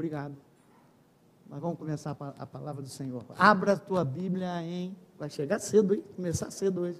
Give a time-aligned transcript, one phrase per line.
[0.00, 0.34] obrigado.
[1.46, 3.22] Mas vamos começar a palavra do Senhor.
[3.36, 4.96] Abra a tua Bíblia em.
[5.18, 6.02] Vai chegar cedo, hein?
[6.16, 6.98] Começar cedo hoje.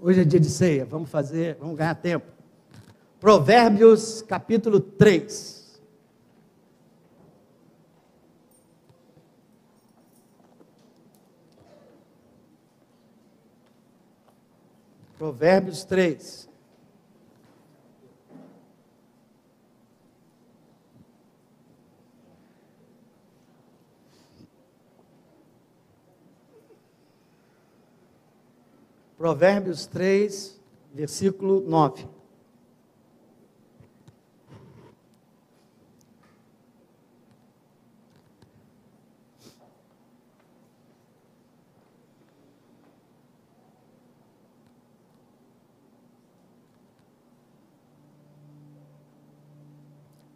[0.00, 2.26] Hoje é dia de ceia, vamos fazer, vamos ganhar tempo.
[3.20, 5.80] Provérbios capítulo 3.
[15.16, 16.51] Provérbios 3.
[29.22, 30.60] Provérbios 3,
[30.92, 32.08] versículo 9.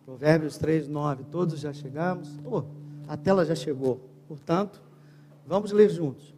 [0.05, 1.25] Provérbios 3, 9.
[1.25, 2.39] Todos já chegamos?
[2.45, 2.63] Oh,
[3.09, 4.01] a tela já chegou.
[4.29, 4.81] Portanto,
[5.45, 6.36] vamos ler juntos.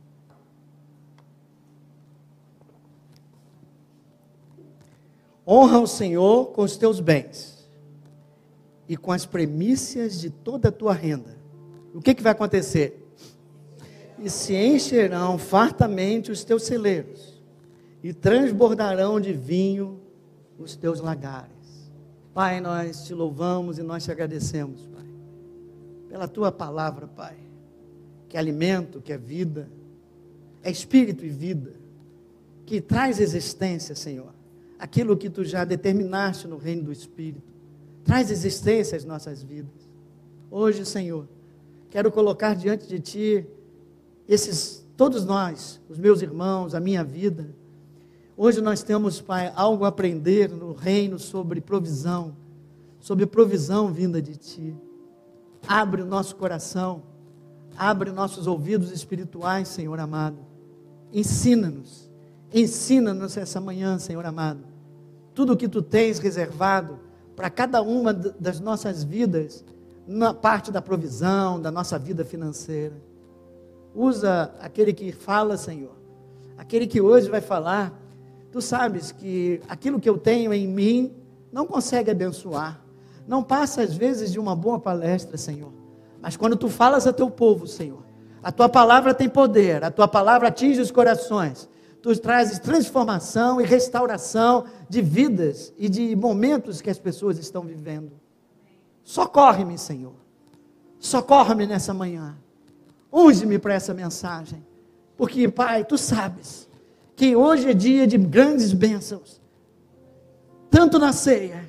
[5.50, 7.66] Honra o Senhor com os teus bens
[8.86, 11.38] e com as premissas de toda a tua renda.
[11.94, 13.08] O que, que vai acontecer?
[14.18, 17.40] E se encherão fartamente os teus celeiros,
[18.02, 20.00] e transbordarão de vinho
[20.58, 21.48] os teus lagares.
[22.34, 25.06] Pai, nós te louvamos e nós te agradecemos, Pai,
[26.08, 27.36] pela tua palavra, Pai,
[28.28, 29.68] que é alimento, que é vida,
[30.62, 31.72] é espírito e vida,
[32.66, 34.37] que traz existência, Senhor,
[34.78, 37.52] aquilo que tu já determinaste no reino do espírito,
[38.04, 39.88] traz existência às nossas vidas.
[40.50, 41.28] Hoje, Senhor,
[41.90, 43.46] quero colocar diante de ti
[44.26, 47.54] esses todos nós, os meus irmãos, a minha vida,
[48.40, 52.36] Hoje nós temos, Pai, algo a aprender no reino sobre provisão,
[53.00, 54.76] sobre provisão vinda de Ti.
[55.66, 57.02] Abre o nosso coração,
[57.76, 60.38] abre nossos ouvidos espirituais, Senhor amado.
[61.12, 62.08] Ensina-nos,
[62.54, 64.60] ensina-nos essa manhã, Senhor amado.
[65.38, 66.98] Tudo o que Tu tens reservado
[67.36, 69.64] para cada uma das nossas vidas,
[70.04, 72.96] na parte da provisão, da nossa vida financeira.
[73.94, 75.94] Usa aquele que fala, Senhor,
[76.56, 77.96] aquele que hoje vai falar
[78.50, 81.12] Tu sabes que aquilo que eu tenho em mim
[81.52, 82.80] não consegue abençoar.
[83.24, 85.72] Não passa às vezes de uma boa palestra, Senhor.
[86.20, 88.02] Mas quando tu falas a teu povo, Senhor,
[88.42, 91.68] a tua palavra tem poder, a tua palavra atinge os corações.
[92.00, 98.12] Tu trazes transformação e restauração de vidas e de momentos que as pessoas estão vivendo.
[99.02, 100.14] Socorre-me, Senhor.
[100.98, 102.36] Socorre-me nessa manhã.
[103.12, 104.64] Unge-me para essa mensagem.
[105.16, 106.68] Porque, Pai, tu sabes
[107.16, 109.40] que hoje é dia de grandes bênçãos,
[110.70, 111.68] tanto na ceia,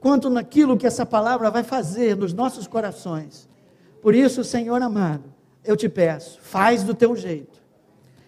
[0.00, 3.48] quanto naquilo que essa palavra vai fazer nos nossos corações.
[4.02, 5.32] Por isso, Senhor amado,
[5.64, 7.62] eu te peço, faz do teu jeito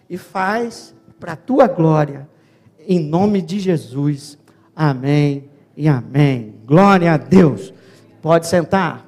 [0.09, 2.27] e faz para a tua glória,
[2.79, 4.39] em nome de Jesus.
[4.75, 6.55] Amém e amém.
[6.65, 7.71] Glória a Deus.
[8.23, 9.07] Pode sentar.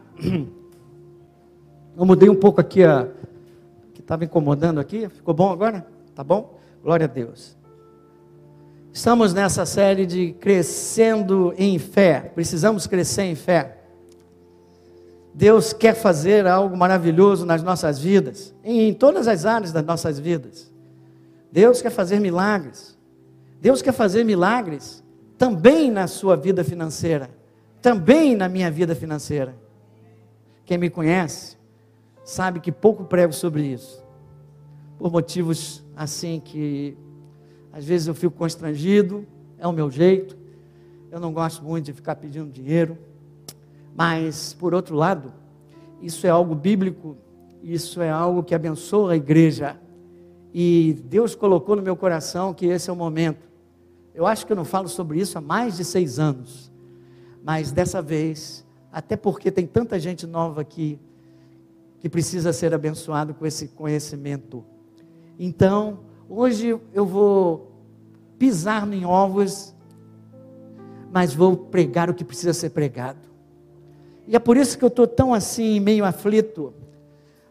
[1.97, 3.09] Eu mudei um pouco aqui a
[3.95, 5.09] que estava incomodando aqui.
[5.09, 5.87] Ficou bom agora?
[6.13, 6.59] Tá bom?
[6.83, 7.57] Glória a Deus.
[8.91, 12.31] Estamos nessa série de crescendo em fé.
[12.35, 13.79] Precisamos crescer em fé.
[15.33, 20.72] Deus quer fazer algo maravilhoso nas nossas vidas, em todas as áreas das nossas vidas.
[21.53, 22.97] Deus quer fazer milagres.
[23.61, 25.03] Deus quer fazer milagres
[25.37, 27.29] também na sua vida financeira,
[27.79, 29.55] também na minha vida financeira.
[30.65, 31.55] Quem me conhece
[32.23, 34.03] sabe que pouco prego sobre isso,
[34.97, 36.97] por motivos assim que
[37.71, 39.23] às vezes eu fico constrangido,
[39.59, 40.35] é o meu jeito.
[41.11, 42.97] Eu não gosto muito de ficar pedindo dinheiro.
[43.95, 45.31] Mas, por outro lado,
[46.01, 47.15] isso é algo bíblico,
[47.61, 49.77] isso é algo que abençoa a igreja.
[50.53, 53.49] E Deus colocou no meu coração que esse é o momento.
[54.13, 56.71] Eu acho que eu não falo sobre isso há mais de seis anos.
[57.43, 60.99] Mas dessa vez, até porque tem tanta gente nova aqui
[61.99, 64.63] que precisa ser abençoado com esse conhecimento.
[65.39, 67.71] Então, hoje eu vou
[68.37, 69.73] pisar em ovos,
[71.11, 73.19] mas vou pregar o que precisa ser pregado.
[74.27, 76.73] E é por isso que eu estou tão assim, meio aflito,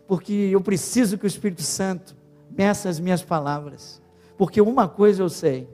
[0.06, 2.21] porque eu preciso que o Espírito Santo
[2.56, 4.00] meça as minhas palavras.
[4.36, 5.68] Porque uma coisa eu sei: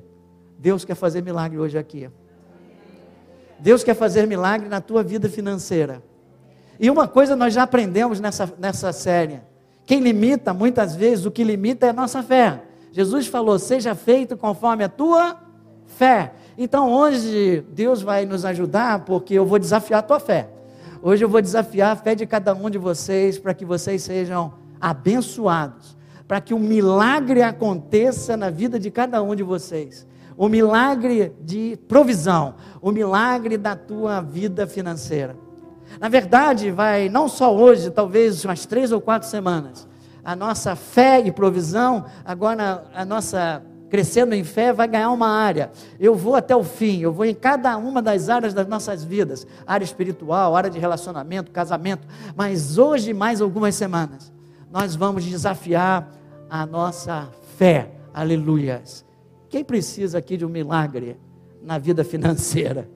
[0.59, 2.09] Deus quer fazer milagre hoje aqui.
[3.59, 6.03] Deus quer fazer milagre na tua vida financeira.
[6.79, 9.41] E uma coisa nós já aprendemos nessa, nessa série:
[9.85, 12.63] quem limita, muitas vezes, o que limita é a nossa fé.
[12.93, 15.37] Jesus falou: seja feito conforme a tua
[15.87, 16.33] fé.
[16.57, 20.49] Então hoje Deus vai nos ajudar, porque eu vou desafiar a tua fé.
[21.01, 24.53] Hoje eu vou desafiar a fé de cada um de vocês para que vocês sejam
[24.81, 25.97] abençoados,
[26.29, 30.07] para que um milagre aconteça na vida de cada um de vocês.
[30.37, 35.35] O milagre de provisão, o milagre da tua vida financeira.
[35.99, 39.89] Na verdade, vai não só hoje, talvez umas três ou quatro semanas,
[40.23, 45.71] a nossa fé e provisão, agora a nossa crescendo em fé, vai ganhar uma área.
[45.99, 49.47] Eu vou até o fim, eu vou em cada uma das áreas das nossas vidas
[49.67, 52.07] área espiritual, área de relacionamento, casamento.
[52.37, 54.31] Mas hoje, mais algumas semanas,
[54.71, 56.18] nós vamos desafiar
[56.49, 57.91] a nossa fé.
[58.13, 59.05] Aleluias.
[59.49, 61.17] Quem precisa aqui de um milagre
[61.63, 62.89] na vida financeira?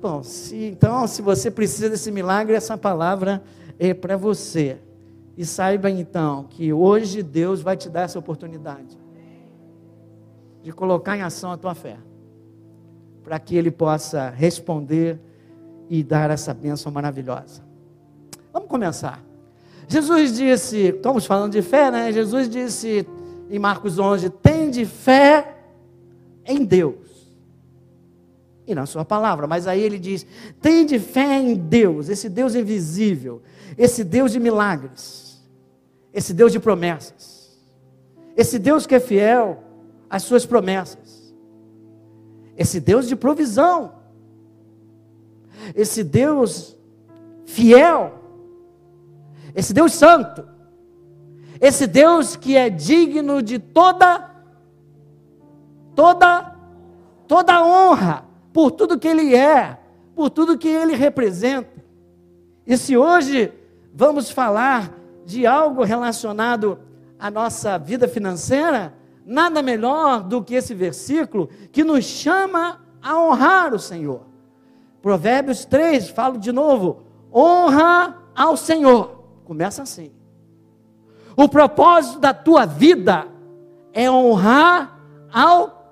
[0.00, 3.42] Bom, se, então, se você precisa desse milagre, essa palavra
[3.78, 4.78] é para você.
[5.36, 8.98] E saiba então que hoje Deus vai te dar essa oportunidade
[10.62, 11.98] de colocar em ação a tua fé,
[13.22, 15.18] para que Ele possa responder
[15.90, 17.62] e dar essa bênção maravilhosa.
[18.52, 19.22] Vamos começar.
[19.88, 22.12] Jesus disse, estamos falando de fé, né?
[22.12, 23.06] Jesus disse
[23.50, 25.56] em Marcos 11: tem de fé
[26.46, 26.94] em Deus
[28.66, 30.26] e na Sua palavra, mas aí ele diz:
[30.60, 33.42] tem de fé em Deus, esse Deus invisível,
[33.76, 35.24] esse Deus de milagres
[36.14, 37.58] esse Deus de promessas,
[38.36, 39.64] esse Deus que é fiel
[40.08, 41.34] às suas promessas,
[42.56, 43.96] esse Deus de provisão,
[45.74, 46.76] esse Deus
[47.44, 48.23] fiel,
[49.54, 50.46] esse Deus santo,
[51.60, 54.30] esse Deus que é digno de toda,
[55.94, 56.54] toda,
[57.28, 59.78] toda honra, por tudo que Ele é,
[60.14, 61.84] por tudo que Ele representa.
[62.66, 63.52] E se hoje
[63.94, 64.92] vamos falar
[65.24, 66.78] de algo relacionado
[67.18, 68.92] à nossa vida financeira,
[69.24, 74.22] nada melhor do que esse versículo que nos chama a honrar o Senhor.
[75.00, 77.02] Provérbios 3, falo de novo:
[77.32, 79.23] honra ao Senhor.
[79.44, 80.10] Começa assim.
[81.36, 83.26] O propósito da tua vida
[83.92, 84.98] é honrar
[85.32, 85.84] ao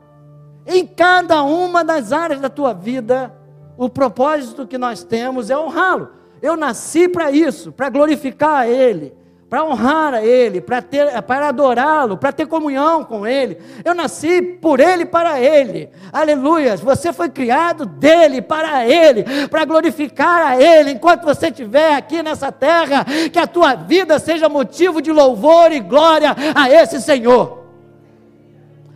[0.66, 3.34] em cada uma das áreas da tua vida.
[3.76, 6.10] O propósito que nós temos é honrá-lo.
[6.40, 9.14] Eu nasci para isso, para glorificar a Ele,
[9.52, 13.58] para honrar a Ele, para, ter, para adorá-lo, para ter comunhão com Ele.
[13.84, 15.90] Eu nasci por Ele para Ele.
[16.10, 16.74] Aleluia.
[16.78, 20.92] Você foi criado dele para Ele, para glorificar a Ele.
[20.92, 25.80] Enquanto você estiver aqui nessa terra, que a tua vida seja motivo de louvor e
[25.80, 27.66] glória a esse Senhor.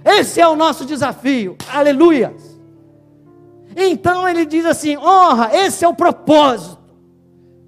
[0.02, 1.54] Esse é o nosso desafio.
[1.70, 2.34] Aleluia.
[3.76, 6.78] Então ele diz assim: honra, esse é o propósito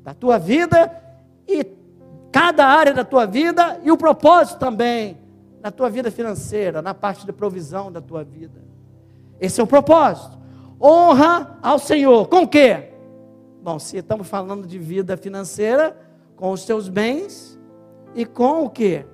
[0.03, 0.91] da tua vida
[1.47, 1.77] e
[2.31, 5.19] cada área da tua vida e o propósito também
[5.61, 8.61] na tua vida financeira, na parte de provisão da tua vida.
[9.41, 10.39] Esse é o propósito.
[10.81, 12.29] Honra ao Senhor.
[12.29, 12.93] Com o quê?
[13.63, 15.97] Bom, se estamos falando de vida financeira,
[16.37, 17.59] com os teus bens
[18.15, 19.05] e com o quê?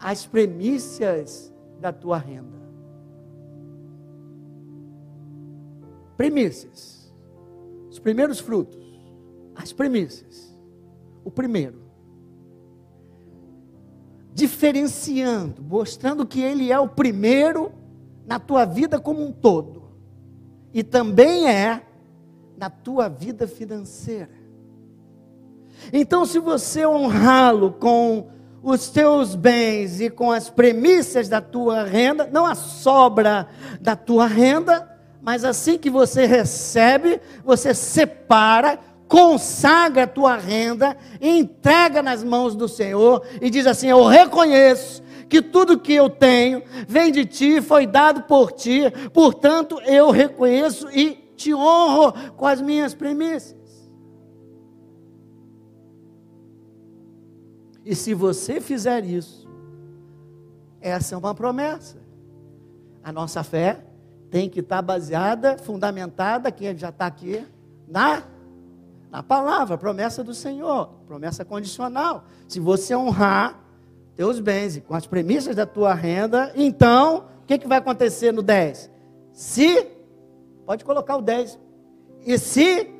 [0.00, 2.58] As premissas da tua renda.
[6.16, 7.12] Primícias.
[7.90, 8.78] Os primeiros frutos.
[9.56, 10.56] As primícias.
[11.24, 11.87] O primeiro
[14.38, 17.72] diferenciando, mostrando que Ele é o primeiro
[18.24, 19.90] na tua vida como um todo,
[20.72, 21.82] e também é
[22.56, 24.30] na tua vida financeira.
[25.92, 28.28] Então, se você honrá-lo com
[28.62, 33.48] os teus bens e com as premissas da tua renda, não a sobra
[33.80, 34.88] da tua renda,
[35.20, 38.78] mas assim que você recebe, você separa
[39.08, 45.42] consagra a tua renda, entrega nas mãos do Senhor e diz assim: Eu reconheço que
[45.42, 51.14] tudo que eu tenho vem de ti, foi dado por ti, portanto eu reconheço e
[51.36, 53.56] te honro com as minhas premissas.
[57.84, 59.48] E se você fizer isso,
[60.80, 61.96] essa é uma promessa.
[63.02, 63.82] A nossa fé
[64.30, 67.46] tem que estar baseada, fundamentada, quem já está aqui,
[67.86, 68.22] na
[69.10, 72.24] na palavra, promessa do Senhor, promessa condicional.
[72.46, 73.58] Se você honrar
[74.14, 78.32] teus bens e com as premissas da tua renda, então, o que, que vai acontecer
[78.32, 78.90] no 10?
[79.32, 79.86] Se,
[80.66, 81.58] pode colocar o 10,
[82.26, 82.90] e se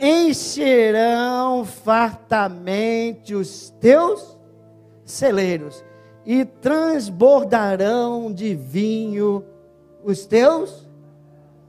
[0.00, 4.38] encherão fartamente os teus
[5.04, 5.84] celeiros,
[6.24, 9.44] e transbordarão de vinho
[10.02, 10.88] os teus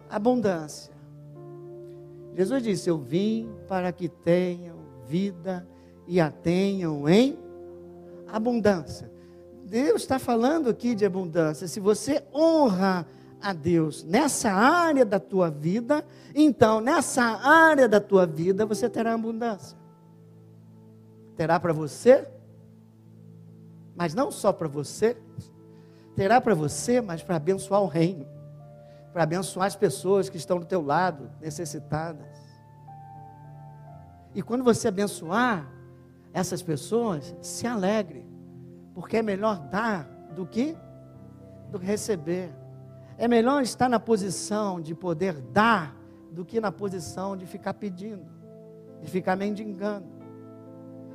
[0.09, 0.90] abundância.
[2.35, 5.67] Jesus disse: Eu vim para que tenham vida
[6.07, 7.37] e a tenham em
[8.27, 9.11] abundância.
[9.65, 11.67] Deus está falando aqui de abundância.
[11.67, 13.05] Se você honra
[13.41, 19.13] a Deus nessa área da tua vida, então nessa área da tua vida você terá
[19.13, 19.77] abundância.
[21.35, 22.27] Terá para você,
[23.95, 25.17] mas não só para você,
[26.15, 28.25] terá para você, mas para abençoar o reino,
[29.11, 32.27] para abençoar as pessoas que estão do teu lado, necessitadas.
[34.33, 35.67] E quando você abençoar
[36.33, 38.25] essas pessoas, se alegre,
[38.93, 40.03] porque é melhor dar
[40.33, 40.77] do que
[41.71, 42.51] do que receber.
[43.17, 45.95] É melhor estar na posição de poder dar
[46.31, 48.25] do que na posição de ficar pedindo,
[49.01, 50.07] de ficar mendigando.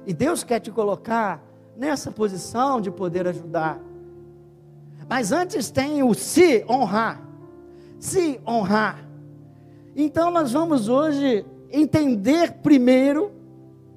[0.07, 1.43] E Deus quer te colocar
[1.77, 3.79] nessa posição de poder ajudar.
[5.09, 7.26] Mas antes tem o se honrar.
[7.99, 9.07] Se honrar.
[9.95, 13.33] Então nós vamos hoje entender primeiro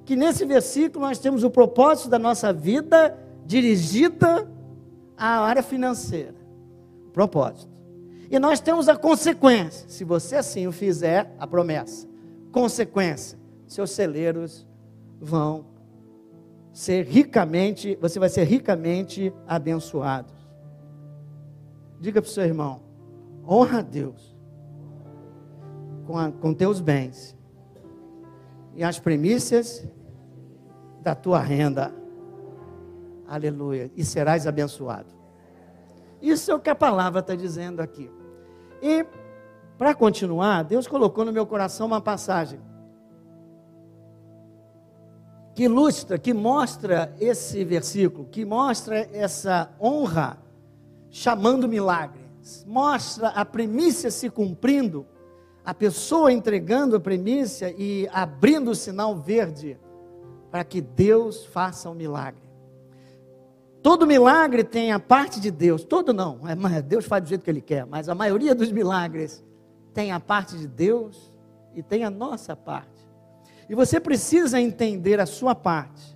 [0.04, 3.16] que nesse versículo nós temos o propósito da nossa vida
[3.46, 4.50] dirigida
[5.16, 6.34] à área financeira.
[7.12, 7.70] Propósito.
[8.30, 12.08] E nós temos a consequência, se você assim o fizer, a promessa.
[12.52, 14.66] Consequência: seus celeiros
[15.20, 15.66] vão
[16.72, 20.32] ser ricamente, você vai ser ricamente abençoado.
[22.00, 22.80] Diga para o seu irmão:
[23.46, 24.36] honra a Deus
[26.06, 27.36] com, a, com teus bens
[28.74, 29.86] e as premissas
[31.02, 31.92] da tua renda.
[33.26, 33.90] Aleluia.
[33.96, 35.08] E serás abençoado.
[36.20, 38.10] Isso é o que a palavra está dizendo aqui.
[38.82, 39.06] E,
[39.78, 42.60] para continuar, Deus colocou no meu coração uma passagem
[45.54, 50.38] que ilustra, que mostra esse versículo, que mostra essa honra
[51.10, 52.19] chamando milagres,
[52.66, 55.06] mostra a primícia se cumprindo,
[55.64, 59.78] a pessoa entregando a primícia e abrindo o sinal verde
[60.50, 62.42] para que Deus faça um milagre.
[63.82, 67.50] Todo milagre tem a parte de Deus, todo não, é, Deus faz do jeito que
[67.50, 69.42] Ele quer, mas a maioria dos milagres
[69.94, 71.32] tem a parte de Deus
[71.74, 73.08] e tem a nossa parte.
[73.68, 76.09] E você precisa entender a sua parte.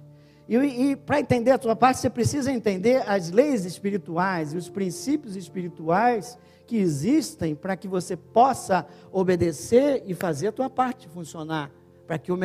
[0.49, 4.69] E, e para entender a sua parte, você precisa entender as leis espirituais e os
[4.69, 11.71] princípios espirituais que existem para que você possa obedecer e fazer a tua parte funcionar,
[12.07, 12.39] para que, o,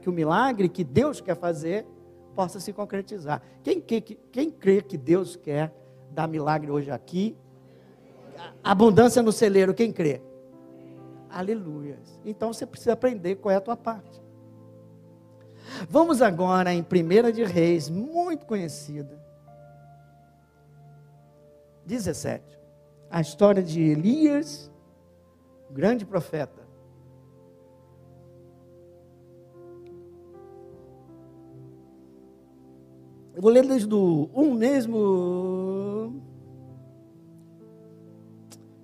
[0.00, 1.86] que o milagre que Deus quer fazer
[2.34, 3.42] possa se concretizar.
[3.62, 5.72] Quem, quem, quem crê que Deus quer
[6.10, 7.36] dar milagre hoje aqui?
[8.62, 10.20] Abundância no celeiro, quem crê?
[11.28, 11.98] Aleluia.
[12.24, 14.21] Então você precisa aprender qual é a tua parte.
[15.88, 19.20] Vamos agora em 1 de Reis, muito conhecida.
[21.84, 22.58] 17.
[23.10, 24.70] A história de Elias,
[25.70, 26.62] grande profeta.
[33.34, 36.22] Eu vou ler desde o 1 mesmo.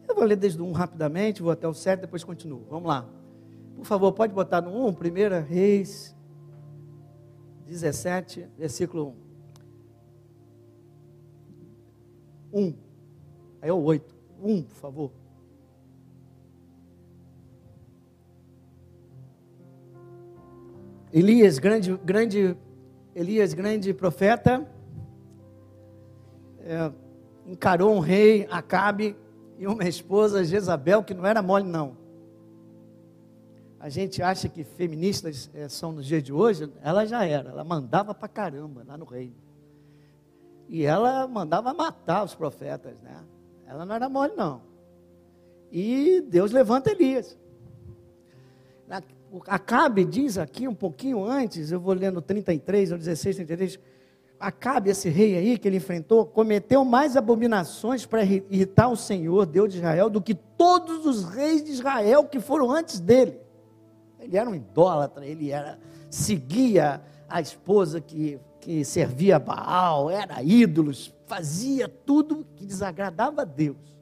[0.08, 2.64] Eu vou ler desde o 1 rapidamente, vou até o 7, depois continuo.
[2.68, 3.08] Vamos lá.
[3.76, 4.94] Por favor, pode botar no 1, 1
[5.46, 6.17] Reis
[7.68, 9.14] 17, versículo
[12.52, 12.60] 1.
[12.60, 12.74] 1.
[13.60, 14.16] Aí é o 8.
[14.42, 15.12] 1, por favor.
[21.12, 22.56] Elias, grande, grande
[23.14, 24.64] Elias, grande profeta,
[26.60, 26.92] é,
[27.46, 29.16] encarou um rei, Acabe,
[29.58, 31.97] e uma esposa, Jezabel, que não era mole, não.
[33.80, 37.62] A gente acha que feministas é, são nos dias de hoje, ela já era, ela
[37.62, 39.34] mandava pra caramba lá no reino.
[40.68, 43.24] E ela mandava matar os profetas, né?
[43.66, 44.62] Ela não era mole, não.
[45.70, 47.38] E Deus levanta Elias.
[49.46, 53.78] Acabe diz aqui um pouquinho antes, eu vou lendo 33 ou 16, 33.
[54.40, 59.72] Acabe, esse rei aí que ele enfrentou, cometeu mais abominações para irritar o Senhor, Deus
[59.72, 63.47] de Israel, do que todos os reis de Israel que foram antes dele.
[64.28, 65.78] Ele era um idólatra, ele era
[66.10, 73.44] seguia a esposa que, que servia a Baal, era ídolos, fazia tudo que desagradava a
[73.44, 73.96] Deus.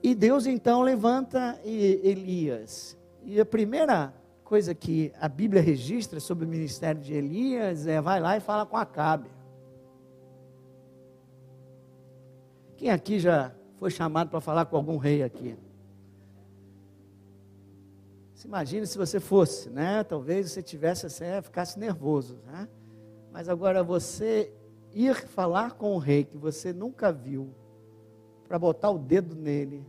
[0.00, 2.96] E Deus então levanta Elias.
[3.24, 8.20] E a primeira coisa que a Bíblia registra sobre o ministério de Elias é vai
[8.20, 9.28] lá e fala com Acabe.
[12.76, 15.56] Quem aqui já foi chamado para falar com algum rei aqui?
[18.38, 20.04] Se imagine se você fosse, né?
[20.04, 22.68] Talvez você tivesse assim, é, ficasse nervoso, né?
[23.32, 24.54] Mas agora você
[24.94, 27.52] ir falar com o rei que você nunca viu,
[28.46, 29.84] para botar o dedo nele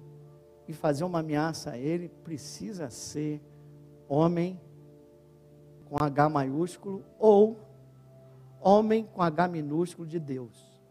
[0.68, 3.39] e fazer uma ameaça a ele, precisa ser
[4.08, 4.60] homem
[5.86, 7.56] com H maiúsculo ou
[8.60, 10.82] homem com H minúsculo de Deus.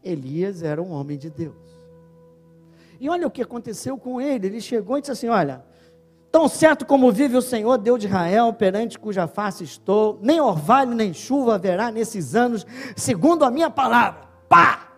[0.00, 1.75] Elias era um homem de Deus.
[3.00, 4.46] E olha o que aconteceu com ele.
[4.46, 5.64] Ele chegou e disse assim: Olha,
[6.30, 10.94] tão certo como vive o Senhor, Deus de Israel, perante cuja face estou, nem orvalho
[10.94, 14.20] nem chuva haverá nesses anos, segundo a minha palavra.
[14.48, 14.88] Pá!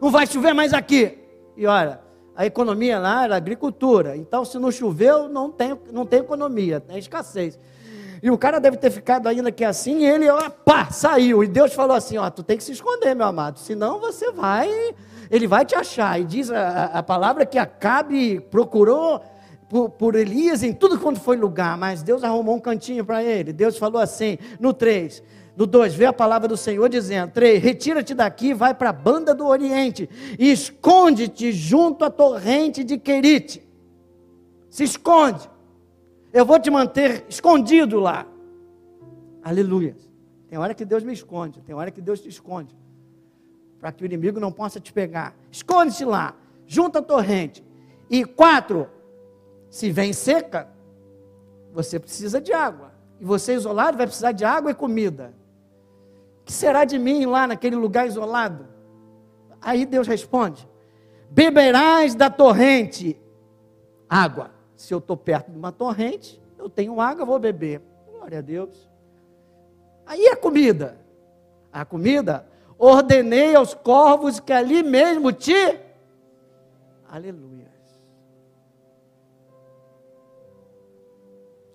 [0.00, 1.18] Não vai chover mais aqui.
[1.56, 2.00] E olha,
[2.36, 4.16] a economia lá era agricultura.
[4.16, 7.58] Então, se não choveu, não tem, não tem economia, tem escassez.
[8.22, 11.42] E o cara deve ter ficado ainda que assim, e ele, ó, pá, saiu.
[11.42, 14.68] E Deus falou assim: ó, tu tem que se esconder, meu amado, senão você vai,
[15.30, 16.20] ele vai te achar.
[16.20, 19.22] E diz a, a palavra que Acabe procurou
[19.68, 23.52] por, por, Elias em tudo quanto foi lugar, mas Deus arrumou um cantinho para ele.
[23.52, 25.22] Deus falou assim, no 3,
[25.56, 29.34] no 2, vê a palavra do Senhor dizendo: 3, retira-te daqui, vai para a banda
[29.34, 30.08] do Oriente,
[30.38, 33.66] e esconde-te junto à torrente de Querite.
[34.70, 35.50] Se esconde.
[36.32, 38.26] Eu vou te manter escondido lá.
[39.42, 39.96] Aleluia.
[40.48, 42.74] Tem hora que Deus me esconde, tem hora que Deus te esconde.
[43.80, 45.36] Para que o inimigo não possa te pegar.
[45.50, 46.34] Esconde-se lá,
[46.66, 47.64] junto à torrente.
[48.10, 48.88] E quatro,
[49.70, 50.68] se vem seca,
[51.72, 52.92] você precisa de água.
[53.20, 55.34] E você isolado vai precisar de água e comida.
[56.40, 58.66] O que será de mim lá naquele lugar isolado?
[59.60, 60.68] Aí Deus responde:
[61.30, 63.20] Beberás da torrente
[64.08, 64.50] água.
[64.76, 67.82] Se eu estou perto de uma torrente, eu tenho água, vou beber.
[68.12, 68.88] Glória a Deus.
[70.06, 70.98] Aí a comida.
[71.72, 72.46] A comida,
[72.78, 75.78] ordenei aos corvos que ali mesmo te.
[77.08, 77.68] Aleluia.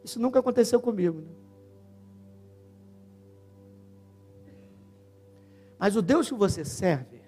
[0.03, 1.21] Isso nunca aconteceu comigo.
[1.21, 1.31] Né?
[5.79, 7.21] Mas o Deus que você serve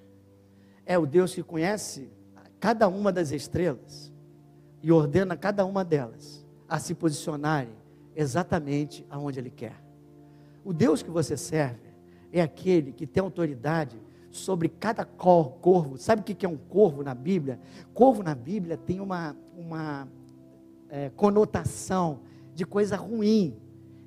[0.86, 2.10] é o Deus que conhece
[2.60, 4.14] cada uma das estrelas
[4.82, 7.76] e ordena cada uma delas a se posicionarem
[8.16, 9.84] exatamente aonde Ele quer.
[10.64, 11.85] O Deus que você serve
[12.36, 13.98] é aquele que tem autoridade
[14.30, 15.98] sobre cada corvo.
[15.98, 17.58] Sabe o que é um corvo na Bíblia?
[17.94, 20.06] Corvo na Bíblia tem uma, uma
[20.90, 22.20] é, conotação
[22.54, 23.56] de coisa ruim,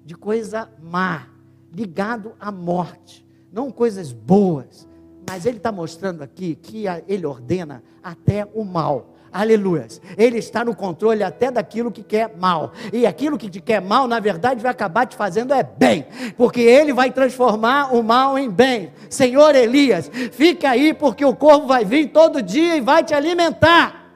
[0.05, 1.31] de coisa má,
[1.73, 4.87] ligado à morte, não coisas boas.
[5.27, 9.15] Mas ele está mostrando aqui que ele ordena até o mal.
[9.33, 10.01] Aleluias.
[10.17, 12.73] Ele está no controle até daquilo que quer mal.
[12.93, 16.07] E aquilo que te quer mal, na verdade, vai acabar te fazendo é bem.
[16.37, 18.93] Porque ele vai transformar o mal em bem.
[19.11, 24.07] Senhor Elias, fica aí, porque o corvo vai vir todo dia e vai te alimentar.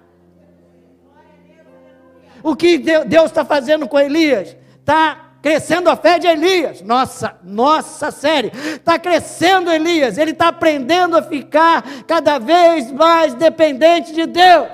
[2.43, 4.57] O que Deus está fazendo com Elias?
[4.81, 6.81] Está crescendo a fé de Elias.
[6.83, 8.51] Nossa, nossa série.
[8.55, 10.17] Está crescendo Elias.
[10.17, 14.69] Ele está aprendendo a ficar cada vez mais dependente de Deus.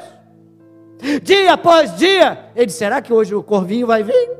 [1.22, 4.38] Dia após dia, ele disse: será que hoje o corvinho vai vir?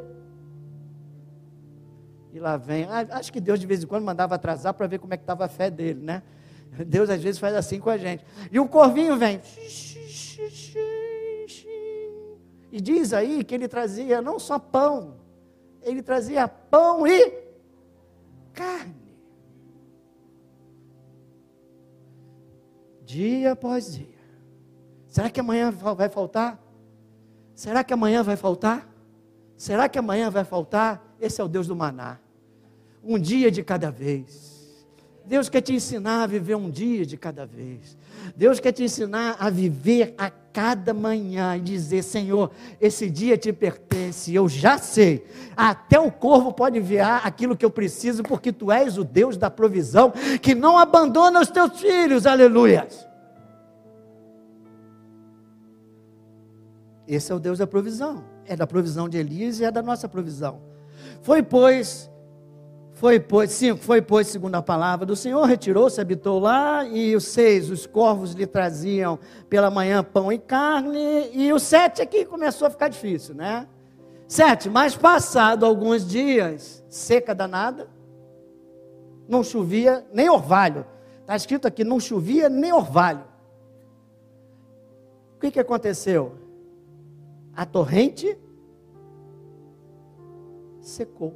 [2.33, 2.85] E lá vem.
[2.85, 5.23] Ah, acho que Deus de vez em quando mandava atrasar para ver como é que
[5.23, 6.23] estava a fé dele, né?
[6.87, 8.25] Deus às vezes faz assim com a gente.
[8.51, 9.41] E o corvinho vem.
[12.71, 15.17] E diz aí que ele trazia não só pão,
[15.83, 17.33] ele trazia pão e
[18.53, 18.95] carne.
[23.05, 24.18] Dia após dia.
[25.09, 26.63] Será que amanhã vai faltar?
[27.55, 28.89] Será que amanhã vai faltar?
[29.57, 31.17] Será que amanhã vai faltar?
[31.21, 32.19] Esse é o Deus do maná.
[33.03, 34.59] Um dia de cada vez.
[35.25, 37.97] Deus quer te ensinar a viver um dia de cada vez.
[38.37, 43.53] Deus quer te ensinar a viver a cada manhã e dizer: Senhor, esse dia te
[43.53, 45.27] pertence, eu já sei.
[45.57, 49.51] Até o corvo pode enviar aquilo que eu preciso, porque tu és o Deus da
[49.51, 52.27] provisão que não abandona os teus filhos.
[52.27, 53.08] Aleluias.
[57.09, 58.23] Esse é o Deus da provisão.
[58.45, 60.61] É da provisão de Elias e é da nossa provisão.
[61.23, 62.11] Foi, pois,
[62.93, 67.25] foi, pois, cinco, foi, pois, segundo a palavra do Senhor, retirou-se, habitou lá, e os
[67.25, 69.19] seis, os corvos lhe traziam
[69.49, 73.67] pela manhã pão e carne, e o sete aqui começou a ficar difícil, né?
[74.27, 77.89] Sete, mas passado alguns dias, seca danada,
[79.27, 80.85] não chovia nem orvalho.
[81.21, 83.25] Está escrito aqui, não chovia nem orvalho.
[85.37, 86.48] O que, que aconteceu?
[87.59, 88.39] A torrente
[90.81, 91.35] secou.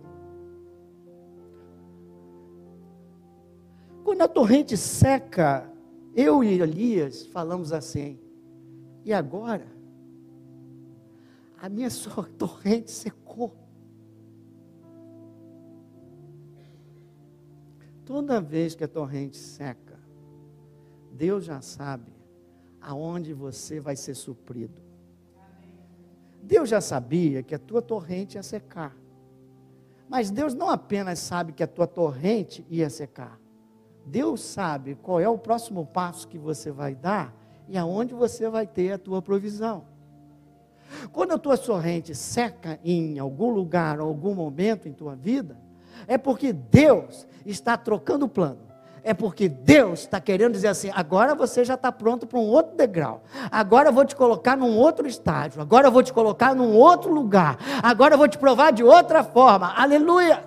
[4.05, 5.69] Quando a torrente seca,
[6.15, 8.21] eu e Elias falamos assim,
[9.05, 9.67] e agora?
[11.61, 11.89] A minha
[12.39, 13.53] torrente secou.
[18.05, 19.99] Toda vez que a torrente seca,
[21.11, 22.13] Deus já sabe
[22.81, 24.82] aonde você vai ser suprido.
[26.43, 28.97] Deus já sabia que a tua torrente ia secar.
[30.09, 33.41] Mas Deus não apenas sabe que a tua torrente ia secar,
[34.05, 37.35] Deus sabe qual é o próximo passo que você vai dar
[37.69, 39.85] e aonde você vai ter a tua provisão.
[41.13, 45.57] Quando a tua sorrente seca em algum lugar, algum momento em tua vida,
[46.07, 48.72] é porque Deus está trocando o plano.
[49.05, 52.77] É porque Deus está querendo dizer assim: agora você já está pronto para um outro
[52.77, 53.23] degrau.
[53.51, 55.61] Agora eu vou te colocar num outro estágio.
[55.61, 57.59] Agora eu vou te colocar num outro lugar.
[57.83, 59.75] Agora eu vou te provar de outra forma.
[59.77, 60.45] Aleluia!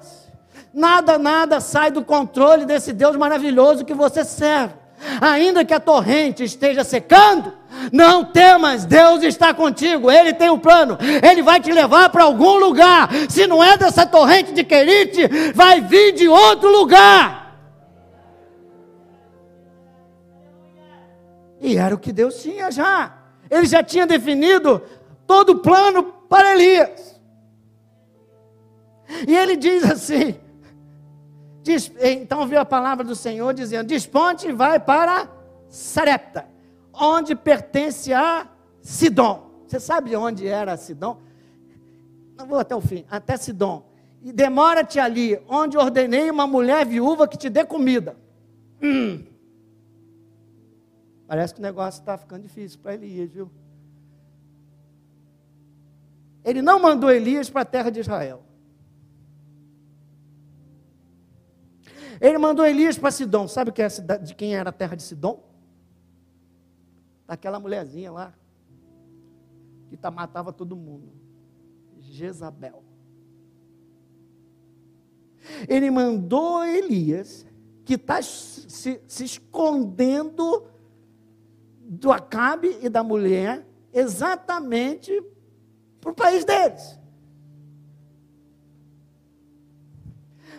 [0.74, 4.74] Nada, nada sai do controle desse Deus maravilhoso que você serve.
[5.20, 7.54] Ainda que a torrente esteja secando,
[7.91, 12.56] não temas, Deus está contigo, Ele tem um plano, Ele vai te levar para algum
[12.56, 13.10] lugar.
[13.30, 17.45] Se não é dessa torrente de Querite, vai vir de outro lugar.
[21.65, 23.17] E era o que Deus tinha já.
[23.49, 24.84] Ele já tinha definido
[25.25, 27.19] todo o plano para Elias.
[29.28, 30.36] E ele diz assim:
[31.63, 35.28] diz, então viu a palavra do Senhor dizendo: Desponte e vai para
[35.67, 36.45] Sarepta,
[36.93, 38.47] onde pertence a
[38.80, 39.63] Sidom.
[39.65, 41.17] Você sabe onde era Sidom?
[42.38, 43.89] Não vou até o fim, até Sidom.
[44.21, 48.15] E demora-te ali, onde ordenei uma mulher viúva que te dê comida.
[48.82, 49.25] Hum.
[51.28, 53.52] Parece que o negócio está ficando difícil para Elias, viu?
[56.44, 58.44] Ele não mandou Elias para a terra de Israel.
[62.22, 63.48] Ele mandou Elias para Sidom.
[63.48, 65.44] Sabe que é de quem era a terra de Sidom?
[67.28, 68.34] Daquela mulherzinha lá,
[69.90, 71.12] que tá, matava todo mundo.
[72.00, 72.84] Jezabel.
[75.68, 77.46] Ele mandou Elias,
[77.84, 80.68] que está se, se escondendo
[81.88, 85.24] do Acabe e da mulher exatamente
[86.02, 87.00] para o país deles.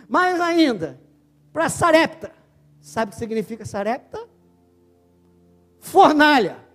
[0.07, 0.99] Mais ainda,
[1.51, 2.31] para Sarepta.
[2.79, 4.25] Sabe o que significa Sarepta?
[5.79, 6.65] Fornalha.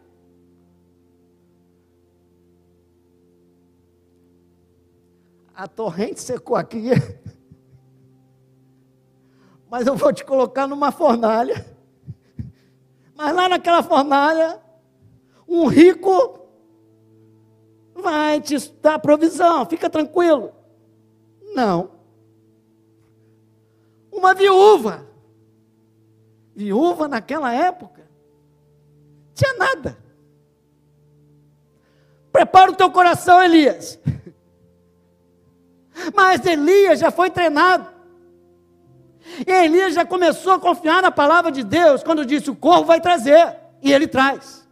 [5.54, 6.90] A torrente secou aqui.
[9.70, 11.72] Mas eu vou te colocar numa fornalha
[13.22, 14.60] mas lá naquela fornalha,
[15.46, 16.40] um rico
[17.94, 20.52] vai te dar provisão, fica tranquilo.
[21.54, 21.92] Não.
[24.10, 25.06] Uma viúva.
[26.52, 28.10] Viúva naquela época.
[29.34, 29.96] Tinha nada.
[32.32, 34.00] Prepara o teu coração, Elias.
[36.12, 37.88] Mas Elias já foi treinado.
[39.46, 43.00] E Elias já começou a confiar na palavra de Deus quando disse: O corvo vai
[43.00, 43.56] trazer.
[43.82, 44.66] E ele traz.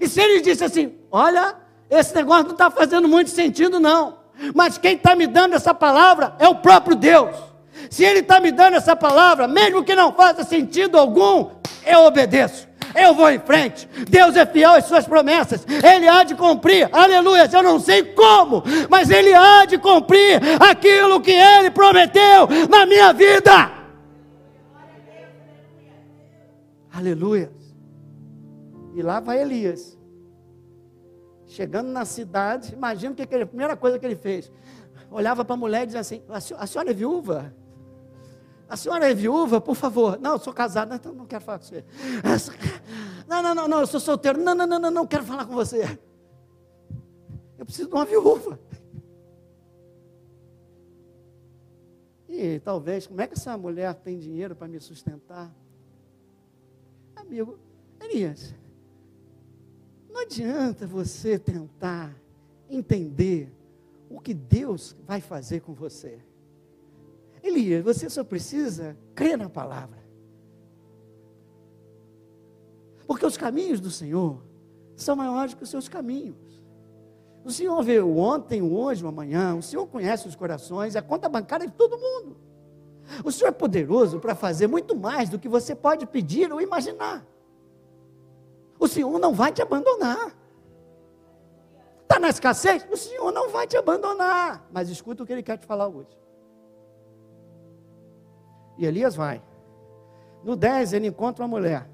[0.00, 1.56] E se ele disse assim: Olha,
[1.88, 4.18] esse negócio não está fazendo muito sentido, não.
[4.54, 7.36] Mas quem está me dando essa palavra é o próprio Deus.
[7.90, 11.50] Se ele está me dando essa palavra, mesmo que não faça sentido algum,
[11.84, 13.88] eu obedeço eu vou em frente.
[14.08, 17.48] Deus é fiel às suas promessas, Ele há de cumprir, aleluia.
[17.52, 23.12] Eu não sei como, mas Ele há de cumprir aquilo que Ele prometeu na minha
[23.12, 23.80] vida.
[26.92, 27.52] Aleluia.
[28.94, 29.98] E lá vai Elias.
[31.46, 34.52] Chegando na cidade, imagina que, a primeira coisa que ele fez.
[35.10, 37.54] Olhava para a mulher e dizia assim: a senhora é viúva?
[38.70, 40.16] A senhora é viúva, por favor.
[40.20, 40.90] Não, eu sou casado.
[40.90, 41.84] Não, então não quero falar com você.
[43.26, 44.40] Não, não, não, não, eu sou solteiro.
[44.40, 45.98] Não, não, não, não, não quero falar com você.
[47.58, 48.60] Eu preciso de uma viúva.
[52.28, 55.52] E talvez, como é que essa mulher tem dinheiro para me sustentar?
[57.16, 57.58] Amigo,
[58.00, 58.54] Elias,
[60.08, 62.16] não adianta você tentar
[62.68, 63.52] entender
[64.08, 66.20] o que Deus vai fazer com você.
[67.42, 69.98] Elias, você só precisa crer na palavra.
[73.06, 74.40] Porque os caminhos do Senhor
[74.94, 76.36] são maiores que os seus caminhos.
[77.44, 79.56] O Senhor vê o ontem, o hoje, o amanhã.
[79.56, 82.36] O Senhor conhece os corações, a conta bancária de todo mundo.
[83.24, 87.26] O Senhor é poderoso para fazer muito mais do que você pode pedir ou imaginar.
[88.78, 90.36] O Senhor não vai te abandonar.
[92.02, 92.86] Está na escassez?
[92.90, 94.68] O Senhor não vai te abandonar.
[94.72, 96.19] Mas escuta o que Ele quer te falar hoje.
[98.80, 99.42] E Elias vai.
[100.42, 101.86] No 10, ele encontra uma mulher.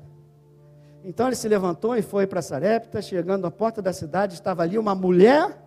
[1.03, 3.03] Então ele se levantou e foi para Sarepta.
[3.03, 5.61] Chegando à porta da cidade, estava ali uma mulher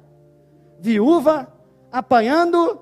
[0.79, 1.53] viúva
[1.91, 2.79] apanhando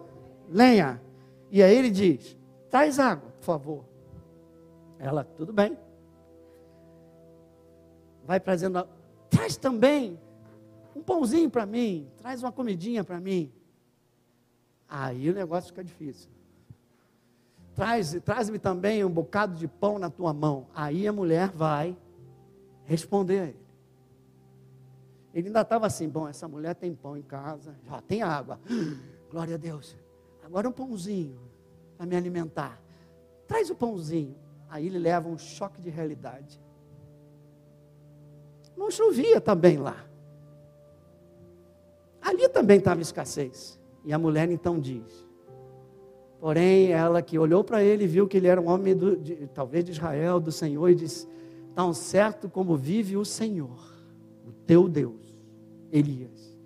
[0.48, 1.02] lenha.
[1.50, 2.38] E aí ele diz:
[2.70, 3.86] Traz água, por favor.
[5.00, 5.76] Ela, tudo bem.
[8.24, 8.88] Vai trazendo,
[9.32, 10.20] traz também
[10.96, 13.52] um pãozinho para mim, traz uma comidinha para mim.
[14.88, 16.37] Aí o negócio fica difícil
[17.78, 20.66] traz-me traz também um bocado de pão na tua mão.
[20.74, 21.96] Aí a mulher vai
[22.86, 23.68] responder a ele.
[25.32, 28.60] Ele ainda estava assim: bom, essa mulher tem pão em casa, já tem água.
[29.30, 29.96] Glória a Deus.
[30.44, 31.40] Agora um pãozinho
[31.96, 32.82] para me alimentar.
[33.48, 34.36] Traz o pãozinho.
[34.68, 36.60] Aí ele leva um choque de realidade.
[38.76, 40.04] Não chovia também lá.
[42.22, 43.80] Ali também estava escassez.
[44.04, 45.27] E a mulher então diz:
[46.40, 49.48] Porém, ela que olhou para ele e viu que ele era um homem, do, de,
[49.48, 51.28] talvez de Israel, do Senhor, e disse:
[51.74, 53.94] Tão certo como vive o Senhor,
[54.46, 55.36] o teu Deus,
[55.92, 56.58] Elias,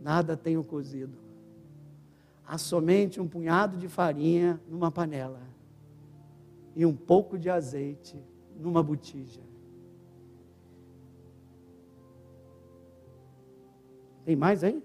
[0.00, 1.18] nada tenho cozido.
[2.46, 5.40] Há somente um punhado de farinha numa panela
[6.76, 8.22] e um pouco de azeite
[8.54, 9.40] numa botija.
[14.24, 14.82] Tem mais aí?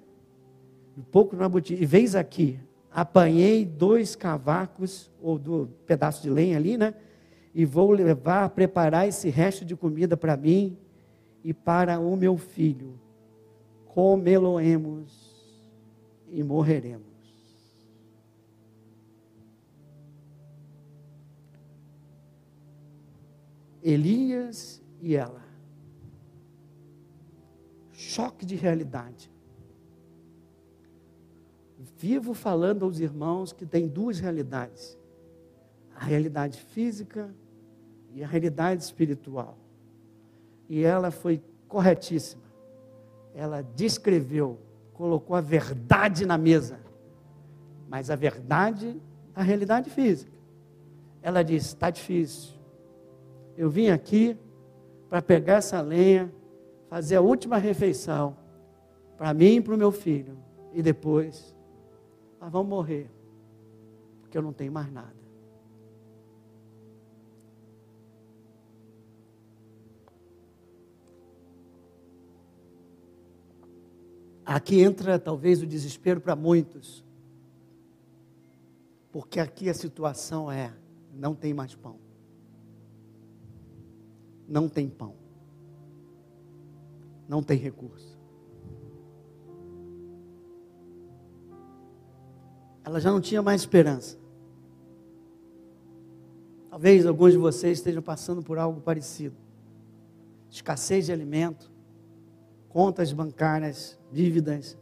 [0.98, 1.82] Um pouco numa botija.
[1.82, 2.60] E vez aqui,
[3.02, 6.94] apanhei dois cavacos, ou do pedaço de lenha ali, né?
[7.54, 10.78] E vou levar, preparar esse resto de comida para mim
[11.44, 13.00] e para o meu filho.
[13.86, 15.12] Comê-lo-emos
[16.30, 17.08] e morreremos.
[23.82, 25.42] Elias e ela.
[27.92, 29.32] Choque de realidade
[31.98, 34.98] vivo falando aos irmãos que tem duas realidades:
[35.96, 37.34] a realidade física
[38.14, 39.58] e a realidade espiritual.
[40.68, 42.44] E ela foi corretíssima.
[43.34, 44.60] Ela descreveu,
[44.94, 46.80] colocou a verdade na mesa,
[47.88, 49.00] mas a verdade,
[49.34, 50.32] a realidade física.
[51.22, 52.54] Ela disse: está difícil.
[53.56, 54.38] Eu vim aqui
[55.10, 56.32] para pegar essa lenha,
[56.90, 58.36] fazer a última refeição
[59.18, 60.38] para mim e para o meu filho,
[60.74, 61.54] e depois
[62.40, 63.10] nós vamos morrer,
[64.22, 65.20] porque eu não tenho mais nada.
[74.46, 77.06] Aqui entra talvez o desespero para muitos,
[79.12, 80.74] porque aqui a situação é:
[81.14, 82.00] não tem mais pão.
[84.48, 85.14] Não tem pão.
[87.28, 88.09] Não tem recurso.
[92.90, 94.18] Ela já não tinha mais esperança.
[96.72, 99.36] Talvez alguns de vocês estejam passando por algo parecido.
[100.50, 101.72] Escassez de alimento,
[102.68, 104.76] contas bancárias, dívidas,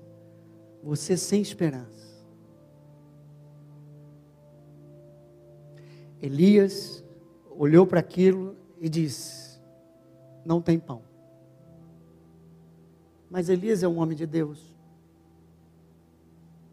[0.82, 2.08] você sem esperança.
[6.22, 7.04] Elias
[7.58, 9.60] olhou para aquilo e disse:
[10.46, 11.02] Não tem pão.
[13.30, 14.77] Mas Elias é um homem de Deus.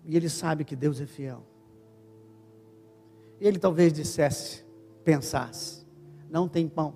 [0.04, 1.42] E ele sabe que Deus é fiel.
[3.40, 4.64] Ele talvez dissesse,
[5.02, 5.86] pensasse:
[6.30, 6.94] não tem pão,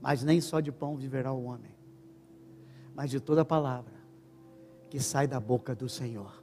[0.00, 1.74] mas nem só de pão viverá o homem,
[2.94, 3.94] mas de toda palavra
[4.90, 6.42] que sai da boca do Senhor.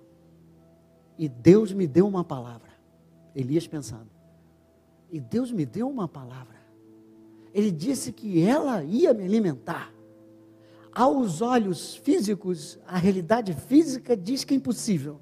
[1.17, 2.69] E Deus me deu uma palavra.
[3.35, 4.09] Elias pensando.
[5.11, 6.57] E Deus me deu uma palavra.
[7.53, 9.93] Ele disse que ela ia me alimentar
[10.99, 15.17] aos olhos físicos, a realidade física diz que é impossível.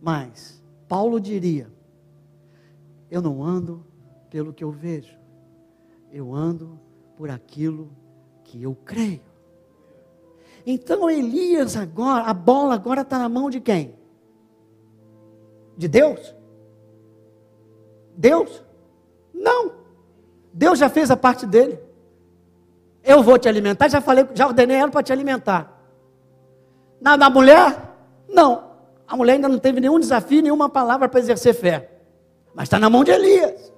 [0.00, 1.68] Mas Paulo diria:
[3.10, 3.84] eu não ando
[4.30, 5.18] pelo que eu vejo,
[6.12, 6.78] eu ando
[7.16, 7.90] por aquilo
[8.44, 9.22] que eu creio.
[10.64, 13.92] Então Elias agora, a bola agora está na mão de quem?
[15.76, 16.32] De Deus?
[18.16, 18.62] Deus?
[19.34, 19.72] Não.
[20.52, 21.85] Deus já fez a parte dele.
[23.06, 25.80] Eu vou te alimentar, já falei, já ordenei ela para te alimentar.
[27.00, 27.76] Na, na mulher,
[28.28, 28.64] não.
[29.06, 31.88] A mulher ainda não teve nenhum desafio, nenhuma palavra para exercer fé.
[32.52, 33.72] Mas está na mão de Elias.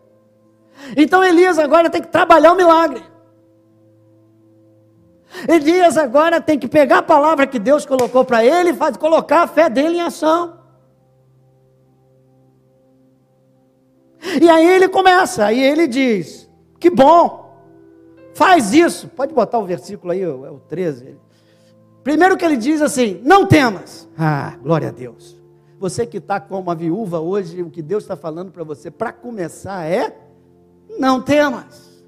[0.97, 3.03] Então Elias agora tem que trabalhar o milagre.
[5.47, 9.47] Elias agora tem que pegar a palavra que Deus colocou para ele e colocar a
[9.47, 10.59] fé dele em ação.
[14.41, 16.49] E aí ele começa, aí ele diz:
[16.81, 17.48] Que bom,
[18.38, 19.09] Faz isso.
[19.09, 21.16] Pode botar o versículo aí, é o 13.
[22.05, 24.09] Primeiro que ele diz assim: Não temas.
[24.16, 25.37] Ah, glória a Deus.
[25.81, 29.11] Você que está como a viúva hoje, o que Deus está falando para você, para
[29.12, 30.16] começar, é:
[31.01, 32.01] Não temas.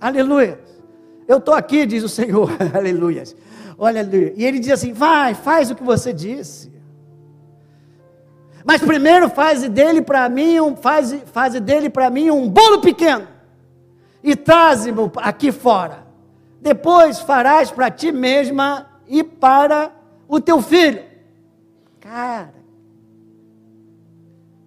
[0.00, 0.58] Aleluia.
[1.28, 2.50] Eu estou aqui, diz o Senhor.
[2.72, 3.24] Aleluia.
[3.76, 4.00] Olha.
[4.34, 6.72] E ele diz assim: Vai, faz o que você disse.
[8.64, 13.39] Mas primeiro faz dele para mim um faz, faz dele para mim um bolo pequeno
[14.22, 16.06] e traze-mo aqui fora.
[16.60, 19.92] Depois farás para ti mesma e para
[20.28, 21.02] o teu filho.
[21.98, 22.60] Cara,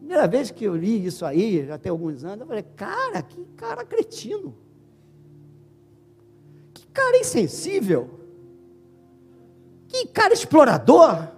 [0.03, 3.43] Primeira vez que eu li isso aí, já tem alguns anos, eu falei, cara, que
[3.55, 4.53] cara cretino.
[6.71, 8.19] Que cara insensível.
[9.87, 11.29] Que cara explorador.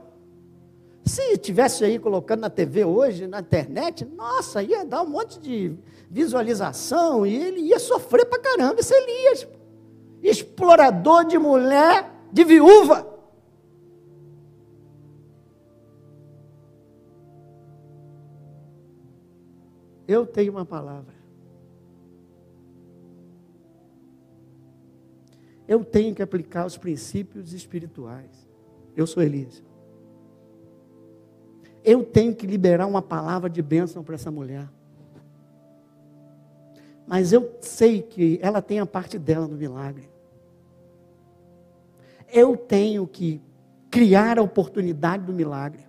[1.05, 5.77] Se tivesse aí colocando na TV hoje, na internet, nossa, ia dar um monte de
[6.09, 9.47] visualização e ele ia sofrer pra caramba, esse Elias.
[10.23, 13.07] Explorador de mulher, de viúva.
[20.07, 21.13] Eu tenho uma palavra.
[25.67, 28.47] Eu tenho que aplicar os princípios espirituais.
[28.95, 29.63] Eu sou Elias.
[31.85, 34.67] Eu tenho que liberar uma palavra de bênção para essa mulher.
[37.05, 40.09] Mas eu sei que ela tem a parte dela no milagre.
[42.33, 43.39] Eu tenho que
[43.91, 45.85] criar a oportunidade do milagre.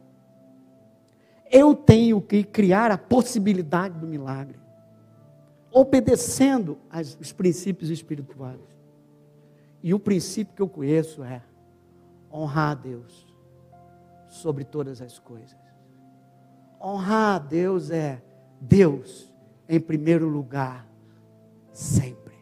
[1.50, 4.58] Eu tenho que criar a possibilidade do milagre,
[5.72, 8.60] obedecendo aos princípios espirituais.
[9.82, 11.42] E o princípio que eu conheço é
[12.30, 13.26] honrar a Deus
[14.28, 15.65] sobre todas as coisas.
[16.86, 18.22] Honrar a Deus é
[18.60, 19.32] Deus
[19.68, 20.86] em primeiro lugar,
[21.72, 22.36] sempre.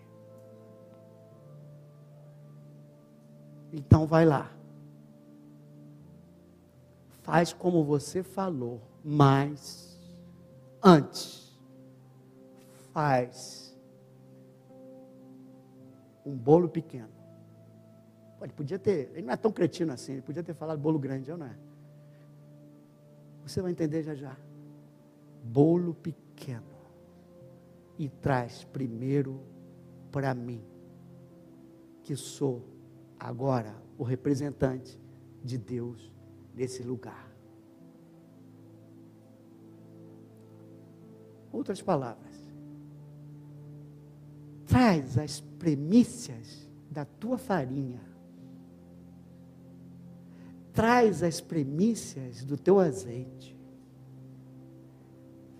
[3.73, 4.51] Então vai lá.
[7.23, 10.01] Faz como você falou mas
[10.83, 11.55] antes
[12.93, 13.77] faz
[16.25, 17.13] um bolo pequeno.
[18.41, 21.31] Ele podia ter, ele não é tão cretino assim, ele podia ter falado bolo grande,
[21.31, 21.57] ou não é?
[23.47, 24.37] Você vai entender já já.
[25.43, 26.75] Bolo pequeno.
[27.99, 29.41] E traz primeiro
[30.11, 30.65] para mim,
[32.03, 32.63] que sou
[33.19, 35.01] agora o representante
[35.45, 36.13] de Deus
[36.55, 37.31] nesse lugar.
[41.53, 42.35] Outras palavras.
[44.67, 48.14] Traz as premissas da tua farinha.
[50.75, 53.57] Traz as premissas do teu azeite.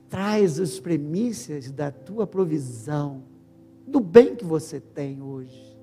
[0.09, 3.23] Traz as premissas da tua provisão,
[3.87, 5.79] do bem que você tem hoje.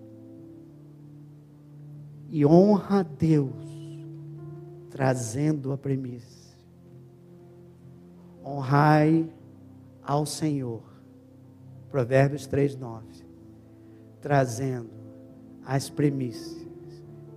[2.30, 3.56] E honra a Deus,
[4.89, 6.52] trazendo a premissa.
[8.44, 9.30] Honrai
[10.04, 10.84] ao Senhor.
[11.89, 13.06] Provérbios 3, 9.
[14.20, 14.89] Trazendo
[15.65, 16.67] as premissas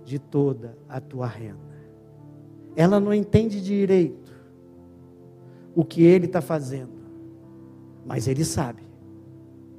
[0.03, 1.74] de toda a tua renda.
[2.75, 4.33] Ela não entende direito
[5.75, 6.91] o que ele está fazendo,
[8.05, 8.83] mas ele sabe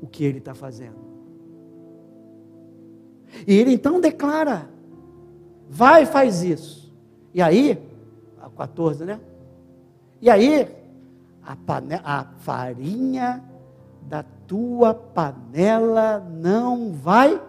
[0.01, 0.97] o que ele está fazendo.
[3.47, 4.69] E ele então declara:
[5.69, 6.95] vai e faz isso.
[7.35, 7.79] E aí,
[8.41, 9.21] a 14, né?
[10.21, 10.69] E aí,
[11.43, 13.45] a, panela, a farinha
[14.03, 17.43] da tua panela não vai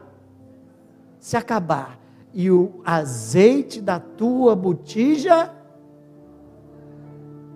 [1.19, 1.99] se acabar,
[2.39, 5.51] e o azeite da tua botija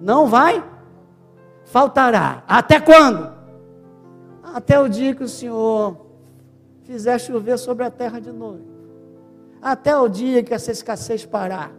[0.02, 0.68] não vai
[1.66, 2.44] faltará.
[2.48, 3.32] Até quando?
[4.42, 6.04] Até o dia que o Senhor
[6.82, 8.62] fizer chover sobre a terra de novo.
[9.62, 11.72] Até o dia que essa escassez parar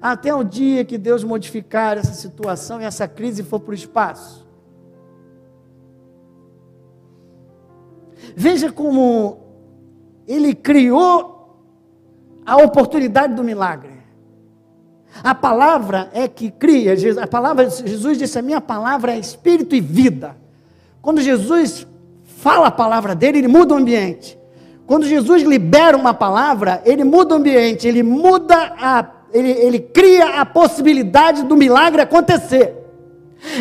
[0.00, 4.44] até o dia que Deus modificar essa situação e essa crise for para o espaço.
[8.34, 9.38] Veja como
[10.26, 11.31] ele criou
[12.44, 13.92] a oportunidade do milagre.
[15.22, 19.80] A palavra é que cria, a palavra, Jesus disse: A minha palavra é espírito e
[19.80, 20.36] vida.
[21.00, 21.86] Quando Jesus
[22.38, 24.38] fala a palavra dele, ele muda o ambiente.
[24.86, 30.40] Quando Jesus libera uma palavra, ele muda o ambiente, ele muda a ele, ele cria
[30.40, 32.78] a possibilidade do milagre acontecer.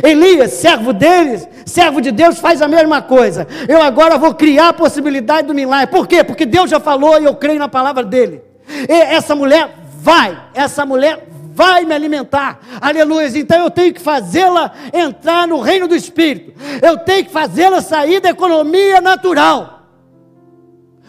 [0.03, 3.47] Elias, servo deles, servo de Deus, faz a mesma coisa.
[3.67, 5.87] Eu agora vou criar a possibilidade do milagre.
[5.87, 6.23] Por quê?
[6.23, 8.50] Porque Deus já falou e eu creio na palavra dele.
[8.88, 12.60] Essa mulher vai, essa mulher vai me alimentar.
[12.79, 13.27] Aleluia.
[13.38, 16.53] Então eu tenho que fazê-la entrar no reino do Espírito.
[16.82, 19.82] Eu tenho que fazê-la sair da economia natural.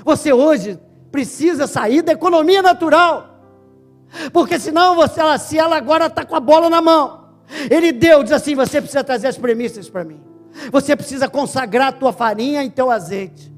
[0.05, 0.79] Você hoje
[1.11, 3.29] precisa sair da economia natural.
[4.33, 7.23] Porque senão você, ela, se ela agora está com a bola na mão.
[7.71, 10.21] Ele deu, diz assim: você precisa trazer as premissas para mim.
[10.71, 13.52] Você precisa consagrar a tua farinha e teu azeite.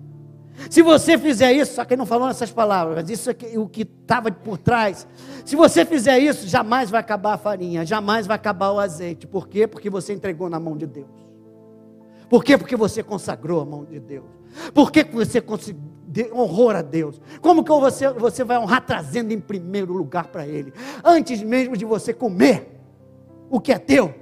[0.71, 3.83] Se você fizer isso, só que ele não falou essas palavras, isso é o que
[3.83, 5.07] estava por trás.
[5.45, 9.27] Se você fizer isso, jamais vai acabar a farinha, jamais vai acabar o azeite.
[9.27, 9.67] Por quê?
[9.67, 11.25] Porque você entregou na mão de Deus.
[12.29, 12.57] Por quê?
[12.57, 14.27] Porque você consagrou a mão de Deus.
[14.73, 15.43] Por que você
[16.33, 17.21] honrou a Deus?
[17.41, 20.73] Como que você, você vai honrar trazendo em primeiro lugar para Ele?
[21.03, 22.81] Antes mesmo de você comer
[23.51, 24.15] o que é teu,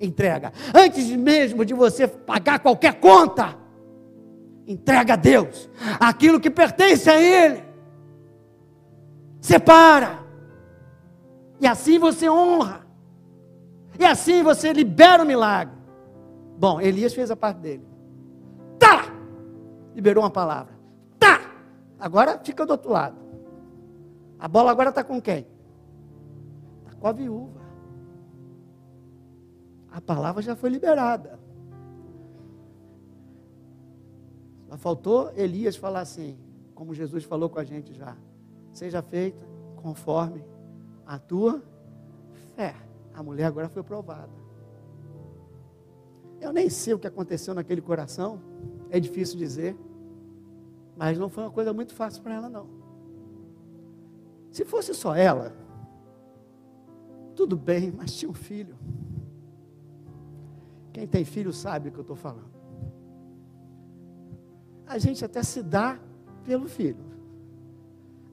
[0.00, 0.52] entrega.
[0.74, 3.56] Antes mesmo de você pagar qualquer conta,
[4.68, 7.64] entrega a Deus aquilo que pertence a Ele.
[9.40, 10.18] Separa.
[11.58, 12.86] E assim você honra.
[13.98, 15.74] E assim você libera o milagre.
[16.58, 17.86] Bom, Elias fez a parte dele.
[18.78, 19.06] Tá!
[19.94, 20.74] Liberou uma palavra.
[21.18, 21.40] Tá!
[21.98, 23.16] Agora fica do outro lado.
[24.38, 25.46] A bola agora está com quem?
[26.84, 27.60] Está com a viúva.
[29.90, 31.37] A palavra já foi liberada.
[34.68, 36.38] Só faltou Elias falar assim,
[36.74, 38.16] como Jesus falou com a gente já.
[38.72, 39.44] Seja feita
[39.76, 40.44] conforme
[41.06, 41.62] a tua
[42.54, 42.74] fé.
[43.14, 44.30] A mulher agora foi provada.
[46.40, 48.40] Eu nem sei o que aconteceu naquele coração,
[48.90, 49.76] é difícil dizer,
[50.96, 52.68] mas não foi uma coisa muito fácil para ela, não.
[54.52, 55.52] Se fosse só ela,
[57.34, 58.76] tudo bem, mas tinha um filho.
[60.92, 62.57] Quem tem filho sabe o que eu estou falando.
[64.88, 65.98] A gente até se dá
[66.44, 67.04] pelo filho.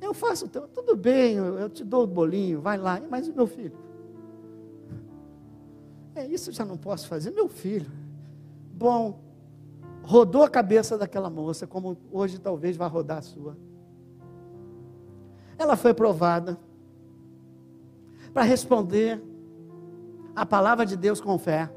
[0.02, 3.78] Eu faço, tudo bem, eu te dou o bolinho, vai lá, mas o meu filho?
[6.16, 7.92] É isso já não posso fazer, meu filho.
[8.74, 9.20] Bom,
[10.04, 13.58] rodou a cabeça daquela moça, como hoje talvez vá rodar a sua.
[15.58, 16.58] Ela foi provada
[18.34, 19.22] para responder
[20.36, 21.70] a palavra de Deus com fé.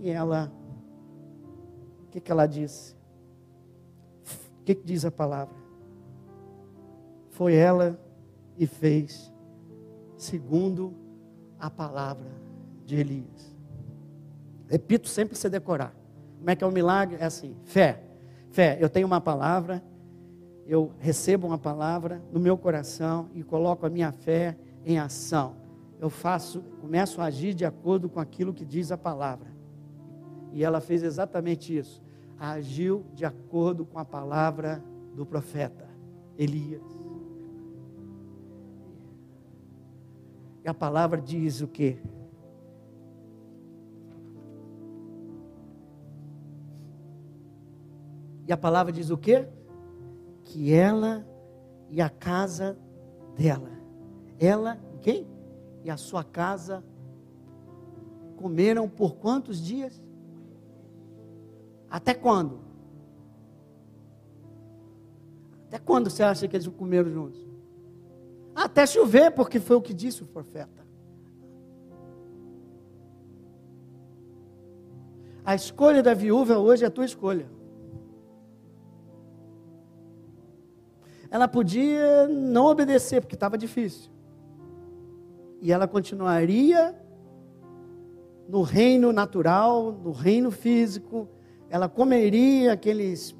[0.00, 0.52] E ela,
[2.14, 2.94] que, que ela disse?
[4.60, 5.54] O que, que diz a palavra?
[7.30, 7.98] Foi ela
[8.56, 9.32] e fez
[10.16, 10.94] segundo
[11.58, 12.30] a palavra
[12.86, 13.56] de Elias.
[14.68, 15.92] Repito sempre você decorar.
[16.38, 17.16] Como é que é o milagre?
[17.18, 18.00] É assim: fé.
[18.50, 19.82] Fé, eu tenho uma palavra,
[20.64, 24.56] eu recebo uma palavra no meu coração e coloco a minha fé
[24.86, 25.56] em ação.
[25.98, 29.48] Eu faço, começo a agir de acordo com aquilo que diz a palavra.
[30.52, 32.03] E ela fez exatamente isso.
[32.38, 34.82] Agiu de acordo com a palavra
[35.14, 35.88] do profeta
[36.36, 36.82] Elias.
[40.64, 41.98] E a palavra diz o quê?
[48.46, 49.48] E a palavra diz o quê?
[50.44, 51.26] que ela
[51.90, 52.78] e a casa
[53.36, 53.70] dela,
[54.38, 55.26] ela, quem?
[55.82, 56.84] E a sua casa
[58.36, 60.02] comeram por quantos dias?
[61.96, 62.58] Até quando?
[65.68, 67.40] Até quando você acha que eles comeram juntos?
[68.52, 70.84] Até chover, porque foi o que disse o profeta.
[75.44, 77.48] A escolha da viúva hoje é a tua escolha.
[81.30, 84.08] ela podia não obedecer, porque estava difícil.
[85.60, 86.94] E ela continuaria
[88.48, 91.28] no reino natural, no reino físico,
[91.74, 93.34] ela comeria aqueles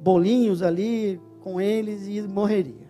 [0.00, 2.88] bolinhos ali com eles e morreria.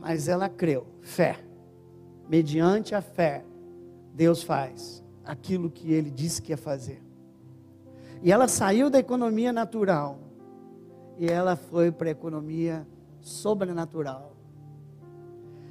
[0.00, 1.38] Mas ela creu, fé.
[2.28, 3.44] Mediante a fé,
[4.12, 7.00] Deus faz aquilo que ele disse que ia fazer.
[8.20, 10.18] E ela saiu da economia natural
[11.16, 12.84] e ela foi para a economia
[13.20, 14.34] sobrenatural.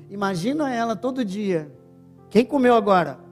[0.10, 1.70] Imagina ela todo dia.
[2.30, 3.27] Quem comeu agora?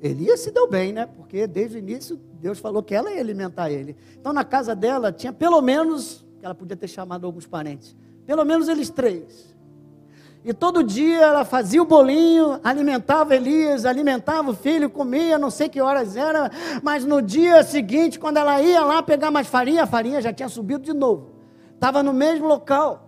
[0.00, 1.06] Elias se deu bem, né?
[1.06, 3.96] Porque desde o início Deus falou que ela ia alimentar ele.
[4.18, 8.68] Então na casa dela tinha pelo menos, ela podia ter chamado alguns parentes, pelo menos
[8.68, 9.54] eles três.
[10.44, 15.68] E todo dia ela fazia o bolinho, alimentava Elias, alimentava o filho, comia, não sei
[15.68, 16.50] que horas era,
[16.84, 20.48] mas no dia seguinte, quando ela ia lá pegar mais farinha, a farinha já tinha
[20.48, 21.36] subido de novo
[21.76, 23.05] estava no mesmo local.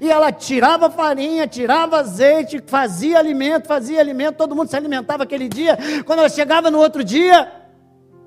[0.00, 5.48] E ela tirava farinha, tirava azeite, fazia alimento, fazia alimento, todo mundo se alimentava aquele
[5.48, 5.78] dia.
[6.04, 7.50] Quando ela chegava no outro dia,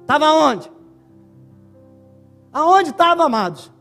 [0.01, 0.71] estava onde?
[2.51, 3.72] Aonde estava, amados?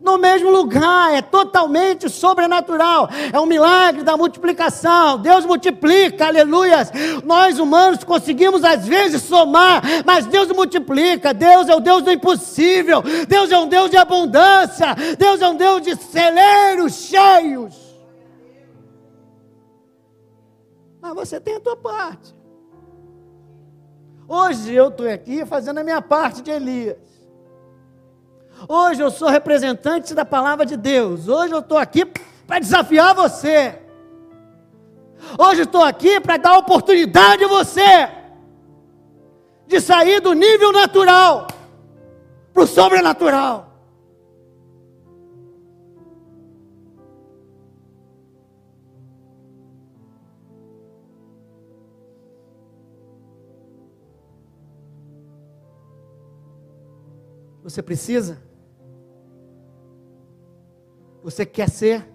[0.00, 5.18] No mesmo lugar, é totalmente sobrenatural, é um milagre da multiplicação.
[5.18, 6.90] Deus multiplica, aleluias.
[7.24, 11.34] Nós humanos conseguimos às vezes somar, mas Deus multiplica.
[11.34, 15.56] Deus é o Deus do impossível, Deus é um Deus de abundância, Deus é um
[15.56, 17.74] Deus de celeiros cheios.
[21.00, 22.36] Mas você tem a tua parte.
[24.28, 27.07] Hoje eu estou aqui fazendo a minha parte de Elias.
[28.66, 31.28] Hoje eu sou representante da palavra de Deus.
[31.28, 32.04] Hoje eu estou aqui
[32.46, 33.78] para desafiar você.
[35.38, 38.08] Hoje estou aqui para dar oportunidade a você
[39.66, 41.46] de sair do nível natural
[42.52, 43.66] para o sobrenatural.
[57.62, 58.47] Você precisa
[61.28, 62.08] você quer ser?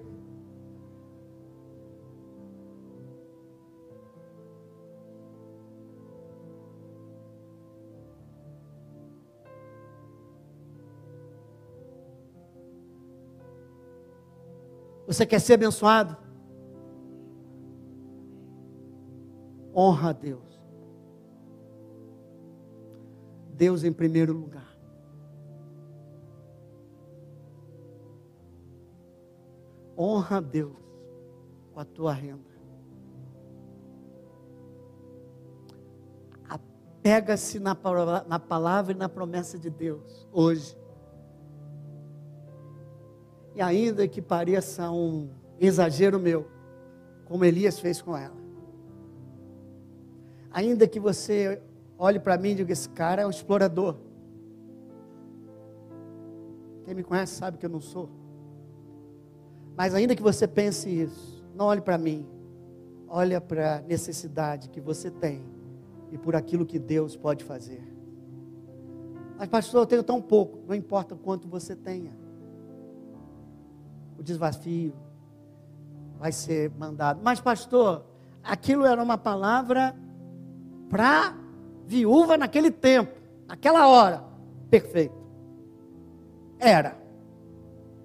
[15.05, 16.17] Você quer ser abençoado?
[19.75, 20.59] Honra a Deus.
[23.53, 24.72] Deus em primeiro lugar.
[30.03, 30.75] Honra a Deus
[31.73, 32.51] com a tua renda.
[36.49, 37.73] Apega-se na,
[38.27, 40.77] na palavra e na promessa de Deus hoje.
[43.55, 46.49] E ainda que pareça um exagero meu,
[47.23, 48.35] como Elias fez com ela.
[50.51, 51.61] Ainda que você
[51.97, 53.95] olhe para mim e diga: esse cara é um explorador.
[56.83, 58.22] Quem me conhece sabe que eu não sou.
[59.75, 62.27] Mas ainda que você pense isso, não olhe para mim.
[63.07, 65.43] Olha para a necessidade que você tem
[66.11, 67.81] e por aquilo que Deus pode fazer.
[69.37, 70.59] Mas, pastor, eu tenho tão pouco.
[70.67, 72.23] Não importa quanto você tenha
[74.17, 74.93] o desafio
[76.17, 77.19] vai ser mandado.
[77.21, 78.05] Mas, pastor,
[78.41, 79.93] aquilo era uma palavra
[80.89, 81.35] para
[81.85, 84.23] viúva naquele tempo, naquela hora.
[84.69, 85.15] Perfeito.
[86.57, 86.95] Era.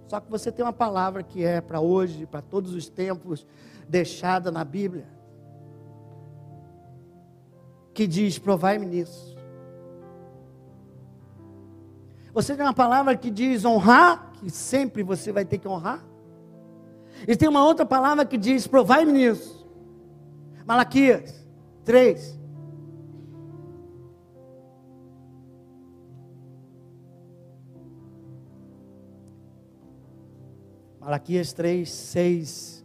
[0.09, 3.47] Só que você tem uma palavra que é para hoje, para todos os tempos,
[3.87, 5.07] deixada na Bíblia,
[7.93, 9.37] que diz: provai-me nisso.
[12.33, 16.03] Você tem uma palavra que diz honrar, que sempre você vai ter que honrar.
[17.27, 19.69] E tem uma outra palavra que diz: provai-me nisso.
[20.65, 21.47] Malaquias
[21.85, 22.38] 3.
[31.09, 32.85] Malaquias 3, 6.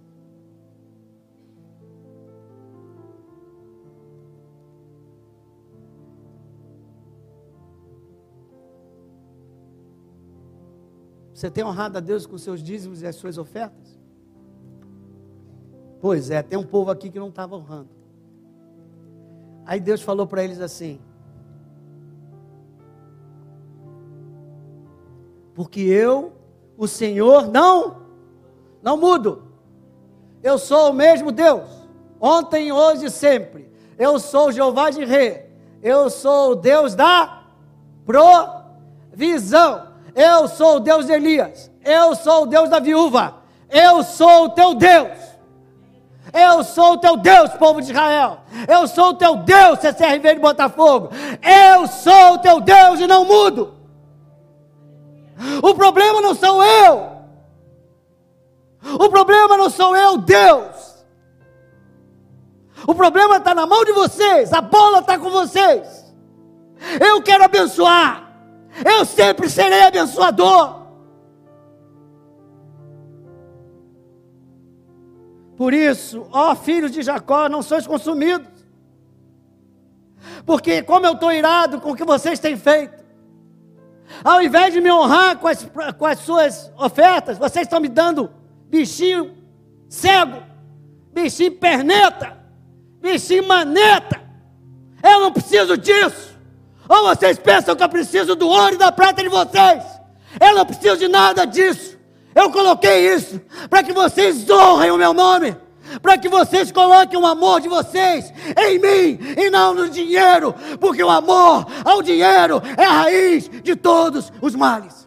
[11.33, 13.99] Você tem honrado a Deus com seus dízimos e as suas ofertas?
[15.99, 17.89] Pois é, tem um povo aqui que não estava honrando.
[19.65, 20.97] Aí Deus falou para eles assim:
[25.53, 26.31] Porque eu,
[26.77, 28.02] o Senhor, não,
[28.83, 29.43] não mudo.
[30.43, 31.63] Eu sou o mesmo Deus,
[32.19, 33.71] ontem, hoje e sempre.
[33.97, 35.49] Eu sou Jeová de Rei.
[35.81, 37.43] Eu sou o Deus da
[38.05, 39.87] provisão.
[40.13, 41.71] Eu sou o Deus de Elias.
[41.83, 43.35] Eu sou o Deus da viúva.
[43.69, 45.17] Eu sou o teu Deus.
[46.33, 48.39] Eu sou o teu Deus, povo de Israel.
[48.67, 51.09] Eu sou o teu Deus, CCRV de Botafogo.
[51.41, 53.75] Eu sou o teu Deus e não mudo.
[55.61, 57.12] O problema não sou eu.
[58.83, 61.05] O problema não sou eu, Deus.
[62.85, 64.51] O problema está na mão de vocês.
[64.51, 66.13] A bola está com vocês.
[66.99, 68.29] Eu quero abençoar.
[68.83, 70.83] Eu sempre serei abençoador.
[75.55, 78.51] Por isso, ó filhos de Jacó, não sois consumidos.
[80.45, 83.03] Porque como eu estou irado com o que vocês têm feito,
[84.23, 85.65] ao invés de me honrar com as,
[85.97, 88.29] com as suas ofertas, vocês estão me dando
[88.73, 89.31] bichinho
[89.87, 90.41] cego,
[91.13, 92.35] bichinho perneta,
[92.99, 94.19] bichinho maneta.
[95.03, 96.33] Eu não preciso disso.
[96.89, 99.83] Ou vocês pensam que eu preciso do ouro e da prata de vocês?
[100.41, 101.95] Eu não preciso de nada disso.
[102.33, 105.55] Eu coloquei isso para que vocês honrem o meu nome,
[106.01, 111.03] para que vocês coloquem o amor de vocês em mim e não no dinheiro, porque
[111.03, 115.02] o amor ao dinheiro é a raiz de todos os males.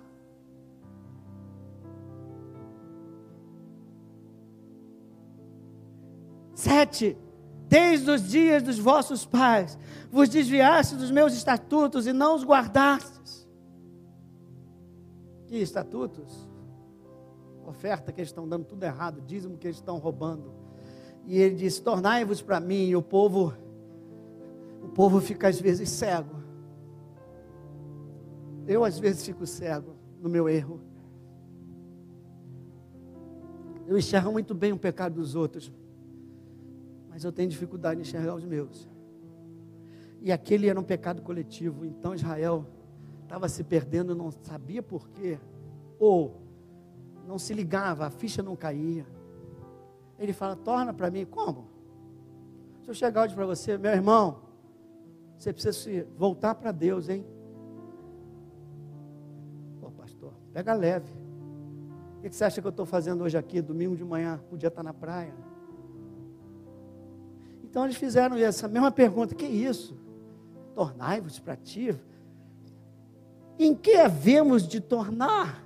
[6.67, 7.17] Sete,
[7.69, 9.79] desde os dias dos vossos pais,
[10.11, 13.47] vos desviaste dos meus estatutos e não os guardastes.
[15.47, 16.47] Que estatutos?
[17.69, 20.53] oferta que eles estão dando tudo errado, dízimo que eles estão roubando.
[21.27, 23.53] E ele disse: Tornai-vos para mim, e o povo,
[24.83, 26.37] o povo fica às vezes cego.
[28.67, 30.81] Eu às vezes fico cego no meu erro.
[33.87, 35.73] Eu enxergo muito bem o pecado dos outros,
[37.17, 38.87] mas eu tenho dificuldade em enxergar os meus.
[40.21, 42.67] E aquele era um pecado coletivo, então Israel
[43.23, 45.39] estava se perdendo, não sabia por quê.
[45.99, 46.37] Ou
[47.27, 49.07] não se ligava, a ficha não caía.
[50.19, 51.71] Ele fala: torna para mim, como?
[52.83, 54.43] Se eu chegar hoje para você, meu irmão,
[55.39, 57.25] você precisa se voltar para Deus, hein?
[59.97, 61.11] pastor, pega leve.
[62.19, 64.39] O que você acha que eu estou fazendo hoje aqui, domingo de manhã?
[64.51, 65.46] Podia estar na praia.
[67.77, 69.95] Então eles fizeram essa mesma pergunta: que isso?
[70.75, 71.95] Tornai-vos para ti?
[73.59, 75.63] Em que havemos de tornar?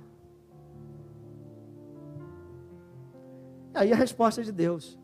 [3.73, 4.99] Aí a resposta de Deus: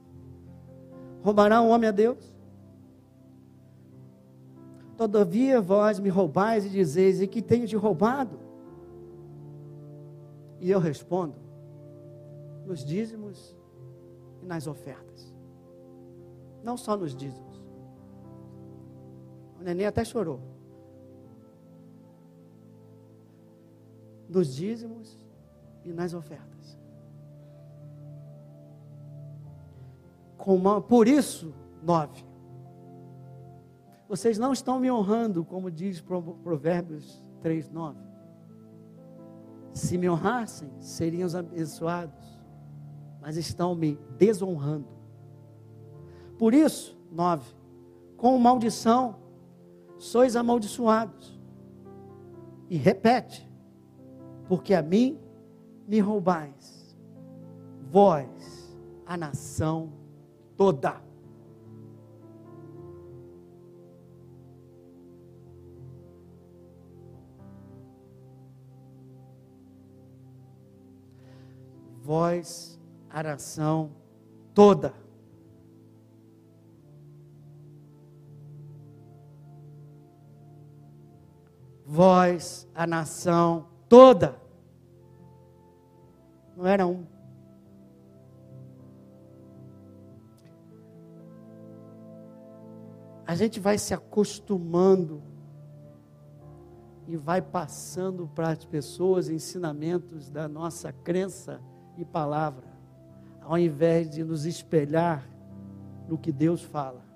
[1.24, 2.36] Roubará um homem a Deus?
[4.98, 8.38] Todavia vós me roubais e dizeis: E que tenho te roubado?
[10.60, 11.36] E eu respondo:
[12.66, 13.56] Nos dízimos
[14.44, 15.27] e nas ofertas.
[16.68, 17.64] Não só nos dízimos.
[19.58, 20.42] O neném até chorou.
[24.28, 25.18] Nos dízimos
[25.86, 26.78] e nas ofertas.
[30.90, 32.26] Por isso, nove.
[34.10, 37.98] Vocês não estão me honrando, como diz Provérbios 3, 9.
[39.72, 42.38] Se me honrassem, seriam abençoados,
[43.22, 44.97] mas estão me desonrando.
[46.38, 47.56] Por isso, 9.
[48.16, 49.16] Com maldição,
[49.98, 51.38] sois amaldiçoados.
[52.70, 53.50] E repete,
[54.48, 55.20] porque a mim
[55.88, 56.98] me roubais,
[57.90, 59.92] vós, a nação
[60.56, 61.02] toda.
[72.04, 72.80] Vós,
[73.10, 73.92] a nação
[74.54, 75.07] toda.
[81.88, 84.40] Vós, a nação toda.
[86.56, 87.06] Não era um.
[93.28, 95.22] a gente vai se acostumando
[97.06, 101.62] e vai passando para as pessoas ensinamentos da nossa crença
[101.98, 102.66] e palavra,
[103.42, 105.30] ao invés de nos espelhar
[106.08, 107.07] no que Deus fala.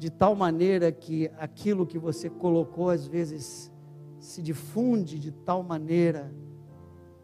[0.00, 3.70] De tal maneira que aquilo que você colocou às vezes
[4.18, 6.32] se difunde de tal maneira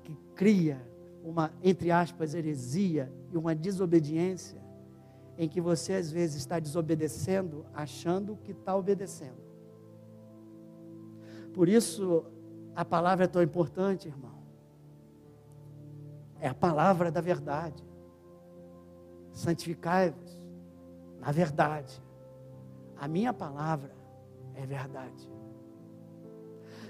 [0.05, 0.87] que cria
[1.25, 4.63] uma, entre aspas, heresia e uma desobediência
[5.39, 9.41] em que você às vezes está desobedecendo, achando que está obedecendo.
[11.55, 12.27] Por isso,
[12.75, 14.37] a palavra é tão importante, irmão.
[16.39, 17.83] É a palavra da verdade.
[19.33, 20.37] Santificai-vos
[21.19, 22.05] na verdade.
[22.99, 23.95] A minha palavra
[24.55, 25.31] é verdade.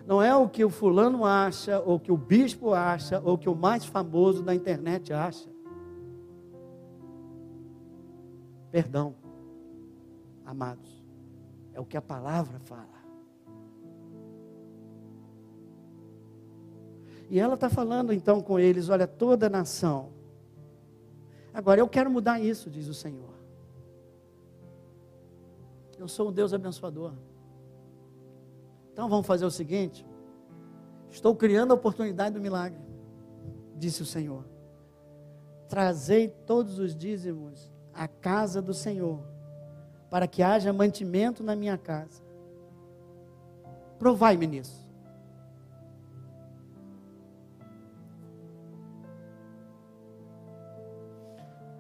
[0.07, 3.57] Não é o que o fulano acha, ou que o bispo acha, ou que o
[3.57, 5.51] mais famoso da internet acha.
[8.71, 9.17] Perdão,
[10.45, 11.05] amados,
[11.73, 12.97] é o que a palavra fala.
[17.29, 20.11] E ela está falando então com eles: olha, toda nação.
[21.53, 23.36] Agora eu quero mudar isso, diz o Senhor.
[25.99, 27.12] Eu sou um Deus abençoador.
[28.92, 30.07] Então vamos fazer o seguinte:
[31.11, 32.80] estou criando a oportunidade do milagre,
[33.76, 34.44] disse o Senhor.
[35.68, 39.20] Trazei todos os dízimos à casa do Senhor,
[40.09, 42.22] para que haja mantimento na minha casa.
[43.99, 44.86] Provai-me nisso.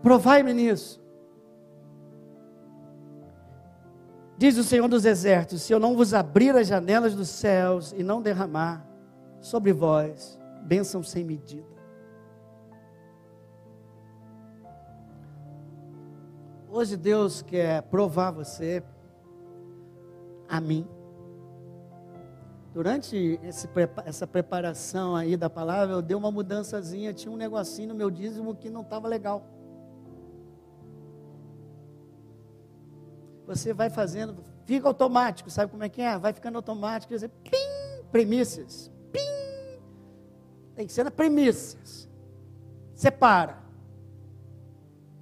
[0.02, 1.05] Provai-me nisso.
[4.38, 8.02] Diz o Senhor dos Exércitos: se eu não vos abrir as janelas dos céus e
[8.02, 8.86] não derramar
[9.40, 11.76] sobre vós bênção sem medida.
[16.68, 18.82] Hoje Deus quer provar você,
[20.48, 20.86] a mim.
[22.74, 23.66] Durante esse,
[24.04, 28.54] essa preparação aí da palavra, eu dei uma mudançazinha, tinha um negocinho no meu dízimo
[28.54, 29.55] que não estava legal.
[33.46, 36.18] Você vai fazendo, fica automático, sabe como é que é?
[36.18, 39.80] Vai ficando automático, quer dizer, pim, premissas, pim,
[40.74, 42.08] tem que ser na premissas,
[42.94, 43.64] separa.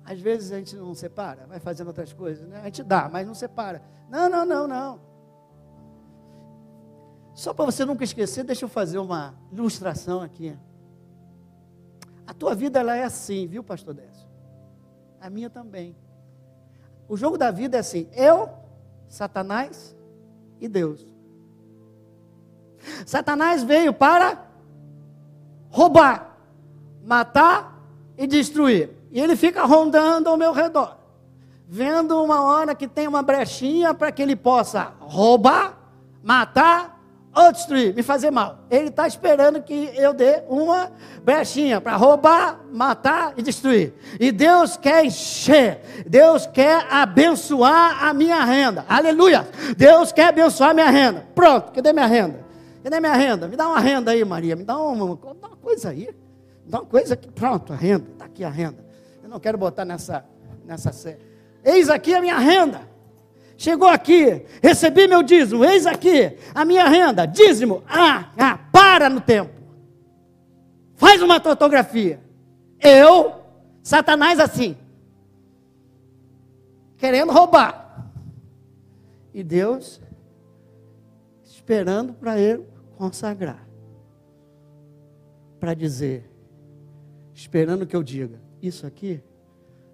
[0.04, 2.60] Às vezes a gente não separa, vai fazendo outras coisas, né?
[2.60, 3.82] A gente dá, mas não separa.
[4.08, 5.00] Não, não, não, não.
[7.34, 10.56] Só para você nunca esquecer, deixa eu fazer uma ilustração aqui.
[12.26, 14.28] A tua vida ela é assim, viu, pastor Décio?
[15.20, 15.96] A minha também.
[17.08, 18.48] O jogo da vida é assim: eu,
[19.08, 19.96] Satanás
[20.60, 21.06] e Deus.
[23.06, 24.44] Satanás veio para
[25.70, 26.36] roubar,
[27.04, 27.80] matar
[28.16, 28.90] e destruir.
[29.10, 30.96] E ele fica rondando ao meu redor,
[31.68, 35.78] vendo uma hora que tem uma brechinha para que ele possa roubar,
[36.22, 36.93] matar
[37.34, 38.58] ou destruir, me fazer mal.
[38.70, 40.90] Ele está esperando que eu dê uma
[41.22, 43.92] brechinha para roubar, matar e destruir.
[44.20, 48.84] E Deus quer encher, Deus quer abençoar a minha renda.
[48.88, 49.46] Aleluia!
[49.76, 51.26] Deus quer abençoar a minha renda.
[51.34, 52.44] Pronto, cadê minha renda?
[52.84, 53.48] Cadê minha renda?
[53.48, 54.54] Me dá uma renda aí, Maria.
[54.54, 56.08] Me dá uma, uma coisa aí.
[56.64, 57.30] Me dá uma coisa aqui.
[57.30, 58.06] Pronto, a renda.
[58.12, 58.84] Está aqui a renda.
[59.22, 60.24] Eu não quero botar nessa,
[60.64, 61.18] nessa série.
[61.64, 62.93] Eis aqui a minha renda.
[63.56, 67.82] Chegou aqui, recebi meu dízimo, eis aqui a minha renda, dízimo.
[67.88, 69.52] Ah, ah, para no tempo.
[70.94, 72.20] Faz uma fotografia.
[72.80, 73.32] Eu,
[73.82, 74.76] Satanás assim,
[76.96, 78.10] querendo roubar.
[79.32, 80.00] E Deus
[81.42, 82.64] esperando para ele
[82.96, 83.66] consagrar.
[85.58, 86.30] Para dizer,
[87.32, 89.22] esperando que eu diga, isso aqui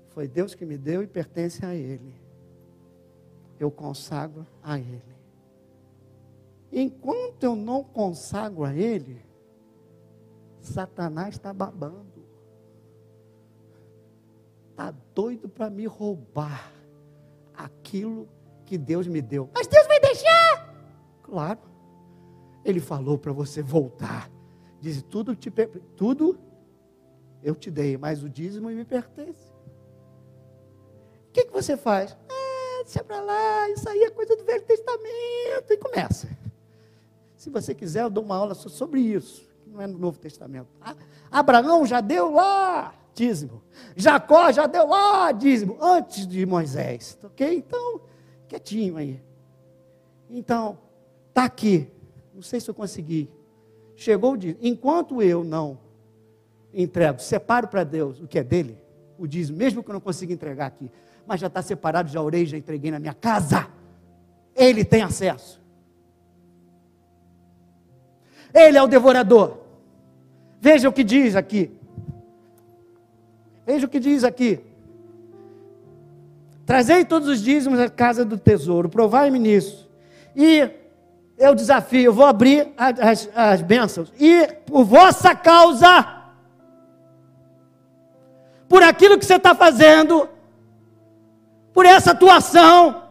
[0.09, 2.20] foi Deus que me deu e pertence a Ele
[3.61, 5.03] eu consagro a Ele.
[6.73, 9.23] Enquanto eu não consagro a Ele,
[10.61, 12.25] Satanás está babando.
[14.71, 16.73] Está doido para me roubar
[17.55, 18.27] aquilo
[18.65, 19.51] que Deus me deu.
[19.55, 20.75] Mas Deus vai deixar?
[21.23, 21.61] Claro.
[22.65, 24.31] Ele falou para você voltar.
[24.81, 25.51] Diz: tudo, te,
[25.97, 26.39] tudo
[27.43, 29.53] eu te dei, mas o dízimo me pertence.
[31.29, 32.17] O que, que você faz?
[32.91, 35.71] Deixa para lá, isso aí é coisa do Velho Testamento.
[35.71, 36.29] E começa.
[37.37, 40.69] Se você quiser, eu dou uma aula sobre isso, não é no Novo Testamento.
[41.31, 43.63] Abraão já deu lá dízimo.
[43.95, 47.17] Jacó já deu lá dízimo, antes de Moisés.
[47.23, 47.55] Ok?
[47.55, 48.01] Então,
[48.49, 49.23] quietinho aí.
[50.29, 50.77] Então,
[51.29, 51.89] está aqui.
[52.35, 53.31] Não sei se eu consegui.
[53.95, 54.59] Chegou o dízimo.
[54.63, 55.79] Enquanto eu não
[56.75, 58.77] entrego, separo para Deus o que é dele,
[59.19, 60.91] o dízimo, mesmo que eu não consiga entregar aqui,
[61.27, 63.67] mas já está separado, já orei, já entreguei na minha casa.
[64.55, 65.61] Ele tem acesso.
[68.53, 69.59] Ele é o devorador.
[70.61, 71.71] Veja o que diz aqui.
[73.65, 74.61] Veja o que diz aqui.
[76.67, 79.89] Trazei todos os dízimos à casa do tesouro, provai-me nisso.
[80.37, 80.71] E
[81.37, 84.13] eu desafio, eu vou abrir as, as bênçãos.
[84.21, 86.21] E por vossa causa,
[88.69, 90.29] por aquilo que você está fazendo,
[91.73, 93.05] por essa atuação.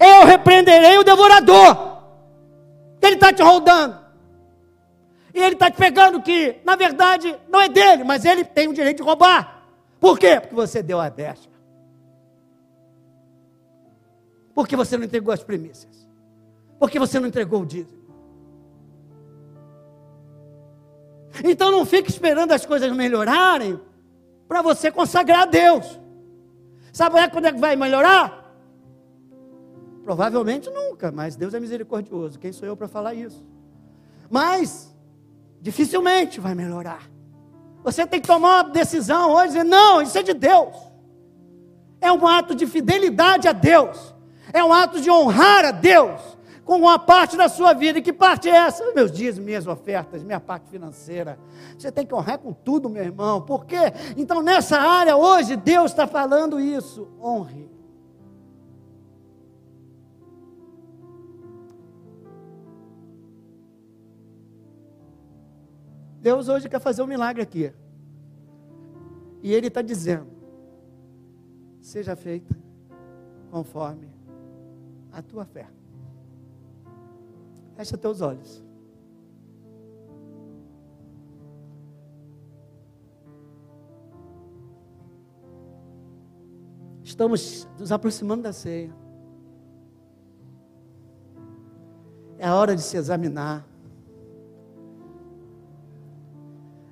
[0.00, 2.02] Eu repreenderei o devorador.
[3.00, 3.98] Ele está te rodando.
[5.32, 8.72] E ele está te pegando que, na verdade, não é dele, mas ele tem o
[8.72, 9.62] direito de roubar.
[10.00, 10.40] Por quê?
[10.40, 11.48] Porque você deu a deixa.
[14.54, 16.08] Porque você não entregou as primícias.
[16.78, 17.96] Porque você não entregou o dízimo.
[21.44, 23.78] Então não fique esperando as coisas melhorarem
[24.48, 26.00] para você consagrar a Deus.
[26.96, 28.42] Sabe é quando é que vai melhorar?
[30.02, 32.38] Provavelmente nunca, mas Deus é misericordioso.
[32.38, 33.44] Quem sou eu para falar isso?
[34.30, 34.96] Mas
[35.60, 37.02] dificilmente vai melhorar.
[37.84, 40.74] Você tem que tomar uma decisão hoje, dizer, não, isso é de Deus.
[42.00, 44.14] É um ato de fidelidade a Deus.
[44.50, 46.35] É um ato de honrar a Deus
[46.66, 48.00] com uma parte da sua vida.
[48.00, 48.92] E que parte é essa?
[48.92, 51.38] Meus dias, minhas ofertas, minha parte financeira.
[51.78, 53.40] Você tem que honrar com tudo, meu irmão.
[53.40, 53.92] Por quê?
[54.16, 57.08] Então, nessa área, hoje, Deus está falando isso.
[57.22, 57.70] Honre.
[66.20, 67.72] Deus hoje quer fazer um milagre aqui.
[69.40, 70.26] E Ele está dizendo:
[71.80, 72.58] seja feita
[73.52, 74.08] conforme
[75.12, 75.75] a tua fé.
[77.76, 78.64] Fecha teus olhos.
[87.04, 88.92] Estamos nos aproximando da ceia.
[92.38, 93.66] É a hora de se examinar.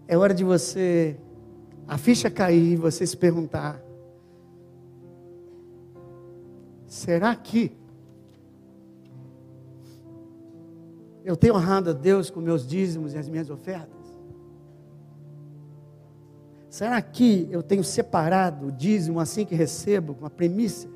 [0.06, 1.18] É hora de você,
[1.88, 3.82] a ficha cair, você se perguntar:
[6.86, 7.72] será que
[11.24, 14.14] Eu tenho honrado a Deus com meus dízimos e as minhas ofertas?
[16.68, 20.88] Será que eu tenho separado o dízimo assim que recebo, com a premissa?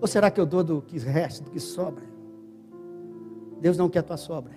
[0.00, 2.04] Ou será que eu dou do que resta, do que sobra?
[3.60, 4.54] Deus não quer a tua sobra.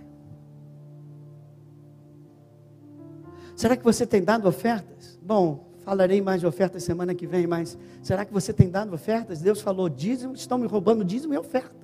[3.56, 5.20] Será que você tem dado ofertas?
[5.22, 9.42] Bom, Falarei mais de ofertas semana que vem, mas será que você tem dado ofertas?
[9.42, 11.83] Deus falou: dízimo, estão me roubando dízimo e oferta.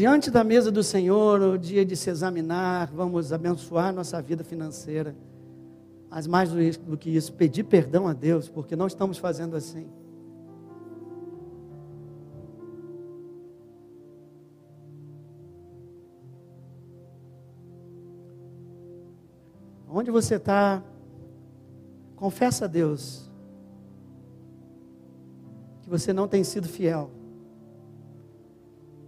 [0.00, 5.14] Diante da mesa do Senhor, o dia de se examinar, vamos abençoar nossa vida financeira.
[6.08, 9.86] Mas mais do que isso, pedir perdão a Deus, porque não estamos fazendo assim.
[19.86, 20.82] Onde você está,
[22.16, 23.30] confessa a Deus
[25.82, 27.19] que você não tem sido fiel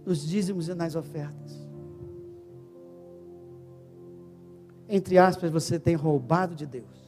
[0.05, 1.63] nos dízimos e nas ofertas.
[4.87, 7.03] Entre aspas, você tem roubado de Deus.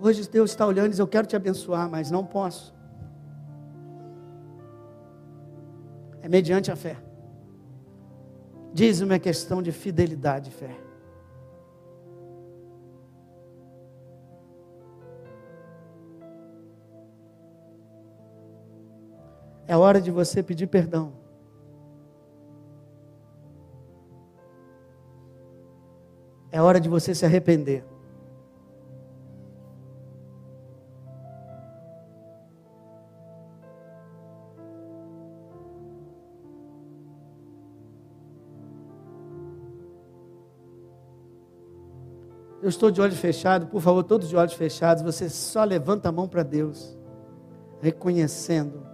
[0.00, 2.74] Hoje Deus está olhando e diz: Eu quero te abençoar, mas não posso.
[6.22, 6.96] É mediante a fé.
[8.72, 10.89] Dízimo é questão de fidelidade e fé.
[19.70, 21.12] É hora de você pedir perdão.
[26.50, 27.84] É hora de você se arrepender.
[42.60, 45.04] Eu estou de olhos fechados, por favor, todos de olhos fechados.
[45.04, 46.98] Você só levanta a mão para Deus,
[47.80, 48.90] reconhecendo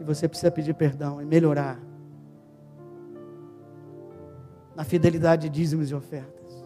[0.00, 1.78] que você precisa pedir perdão e melhorar
[4.74, 6.64] na fidelidade de dízimos e ofertas.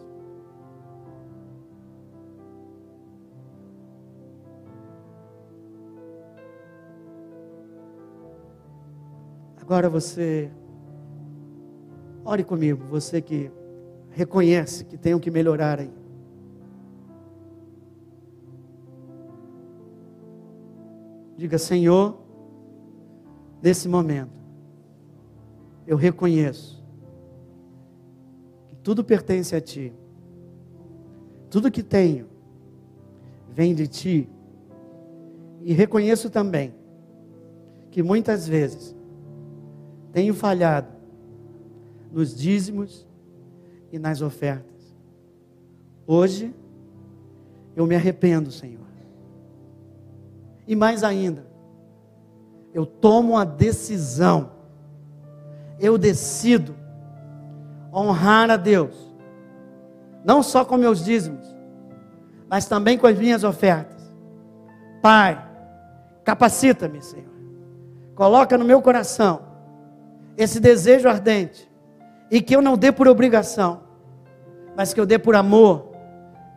[9.59, 10.49] Agora você,
[12.23, 13.51] ore comigo, você que
[14.11, 15.91] reconhece que tem o que melhorar aí.
[21.35, 22.24] Diga, Senhor,
[23.65, 24.29] nesse momento,
[25.87, 26.85] eu reconheço
[28.69, 29.91] que tudo pertence a Ti,
[31.49, 32.27] tudo que tenho
[33.49, 34.29] vem de Ti,
[35.63, 36.75] e reconheço também
[37.89, 38.95] que muitas vezes
[40.11, 40.89] tenho falhado
[42.11, 43.07] nos dízimos
[43.91, 44.95] e nas ofertas.
[46.05, 46.53] Hoje,
[47.75, 48.85] eu me arrependo, Senhor.
[50.67, 51.54] E mais ainda,
[52.75, 54.51] eu tomo a decisão,
[55.79, 56.75] eu decido
[57.93, 59.15] honrar a Deus,
[60.25, 61.55] não só com meus dízimos,
[62.49, 64.13] mas também com as minhas ofertas.
[65.01, 65.41] Pai,
[66.25, 67.31] capacita-me, Senhor,
[68.13, 69.43] coloca no meu coração
[70.35, 71.71] esse desejo ardente,
[72.29, 73.83] e que eu não dê por obrigação,
[74.75, 75.91] mas que eu dê por amor,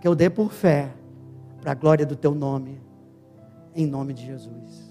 [0.00, 0.90] que eu dê por fé,
[1.60, 2.82] para a glória do teu nome,
[3.72, 4.87] em nome de Jesus.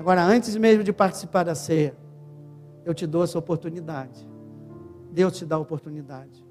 [0.00, 1.94] Agora, antes mesmo de participar da ceia,
[2.86, 4.26] eu te dou essa oportunidade.
[5.12, 6.42] Deus te dá a oportunidade.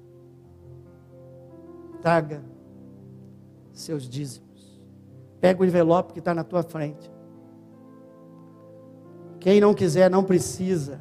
[2.00, 2.44] Traga
[3.72, 4.80] seus dízimos.
[5.40, 7.10] Pega o envelope que está na tua frente.
[9.40, 11.00] Quem não quiser, não precisa.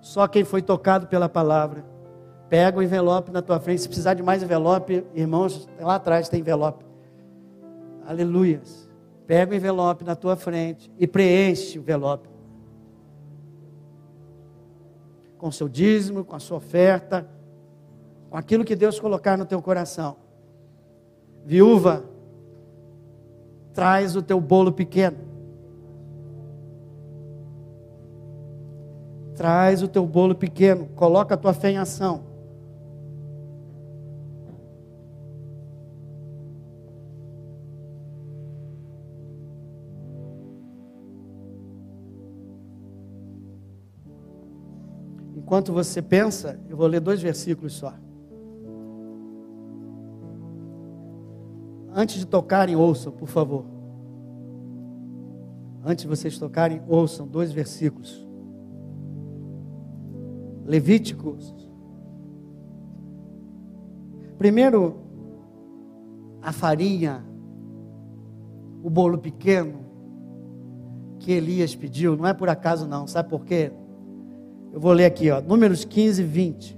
[0.00, 1.84] Só quem foi tocado pela palavra.
[2.48, 3.82] Pega o envelope na tua frente.
[3.82, 6.82] Se precisar de mais envelope, irmãos, lá atrás tem envelope.
[8.06, 8.83] Aleluias.
[9.26, 12.28] Pega o envelope na tua frente e preenche o envelope.
[15.38, 17.26] Com seu dízimo, com a sua oferta,
[18.28, 20.16] com aquilo que Deus colocar no teu coração.
[21.44, 22.04] Viúva,
[23.72, 25.18] traz o teu bolo pequeno.
[29.34, 32.33] Traz o teu bolo pequeno, coloca a tua fé em ação.
[45.44, 47.92] Enquanto você pensa, eu vou ler dois versículos só.
[51.94, 53.66] Antes de tocarem, ouçam, por favor.
[55.84, 58.26] Antes de vocês tocarem, ouçam dois versículos.
[60.64, 61.54] Levíticos.
[64.38, 64.96] Primeiro,
[66.40, 67.22] a farinha,
[68.82, 69.80] o bolo pequeno
[71.18, 73.70] que Elias pediu, não é por acaso não, sabe por quê?
[74.74, 76.76] Eu vou ler aqui, ó, Números 15, 20.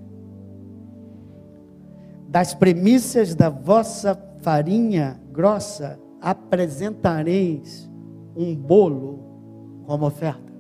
[2.29, 7.91] Das premissas da vossa farinha grossa apresentareis
[8.37, 10.53] um bolo como oferta.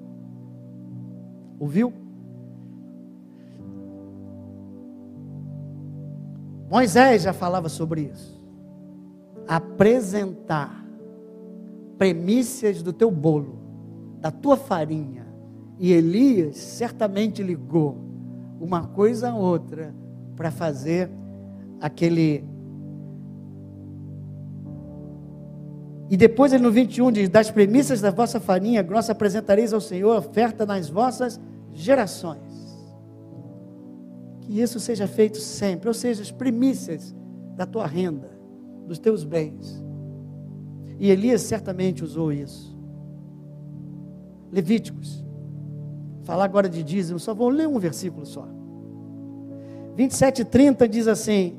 [1.60, 1.92] Ouviu?
[6.70, 8.42] Moisés já falava sobre isso.
[9.46, 10.86] Apresentar
[11.98, 13.58] premissas do teu bolo,
[14.20, 15.26] da tua farinha,
[15.78, 17.98] e Elias certamente ligou
[18.60, 19.94] uma coisa ou outra
[20.34, 21.10] para fazer
[21.80, 22.44] aquele.
[26.08, 30.16] E depois ele no 21 diz: Das premissas da vossa farinha grossa apresentareis ao Senhor
[30.16, 31.38] oferta nas vossas
[31.74, 32.40] gerações.
[34.40, 37.14] Que isso seja feito sempre, ou seja, as premissas
[37.54, 38.30] da tua renda,
[38.86, 39.84] dos teus bens.
[40.98, 42.74] E Elias certamente usou isso.
[44.50, 45.25] Levíticos.
[46.26, 48.48] Falar agora de dízimo, só vou ler um versículo só.
[49.94, 51.56] 27 e 30 diz assim: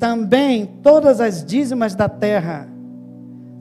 [0.00, 2.68] Também todas as dízimas da terra,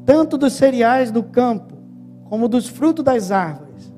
[0.04, 1.76] tanto dos cereais do campo,
[2.26, 3.94] como dos frutos das árvores,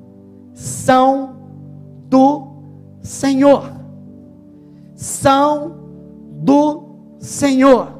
[0.52, 1.36] são
[2.10, 2.48] do
[3.00, 3.72] Senhor.
[4.94, 5.74] São
[6.42, 7.94] do Senhor.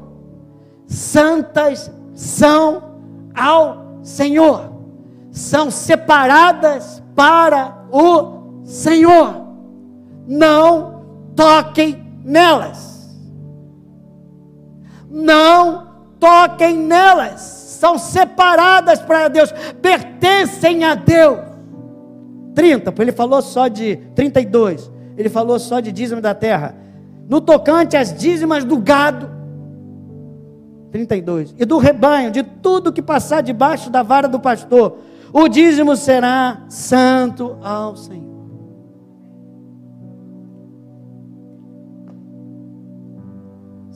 [0.85, 2.83] Santas são
[3.33, 4.71] ao Senhor.
[5.31, 9.45] São separadas para o Senhor.
[10.27, 13.15] Não toquem nelas.
[15.09, 15.87] Não
[16.19, 17.39] toquem nelas.
[17.41, 21.39] São separadas para Deus, pertencem a Deus.
[22.53, 24.91] 30, ele falou só de 32.
[25.17, 26.75] Ele falou só de dízimo da terra.
[27.29, 29.29] No tocante às dízimas do gado,
[30.91, 31.53] 32.
[31.57, 34.97] E do rebanho, de tudo que passar debaixo da vara do pastor,
[35.37, 38.35] o dízimo será santo ao Senhor.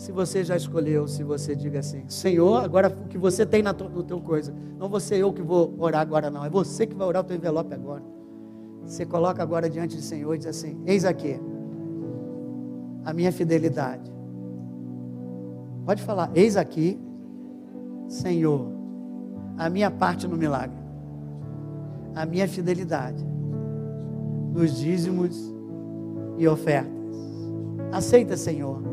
[0.10, 3.76] se você já escolheu, se você diga assim, Senhor, agora o que você tem na
[3.76, 6.88] tua, no teu coisa, não vou ser eu que vou orar agora não, é você
[6.88, 8.02] que vai orar o teu envelope agora.
[8.86, 11.40] Você coloca agora diante do Senhor e diz assim, eis aqui,
[13.06, 14.12] a minha fidelidade.
[15.86, 17.00] Pode falar, eis aqui,
[18.08, 18.72] Senhor,
[19.60, 20.76] a minha parte no milagre,
[22.16, 23.26] a minha fidelidade,
[24.54, 25.54] nos dízimos
[26.38, 27.00] e ofertas.
[27.92, 28.90] Aceita, Senhor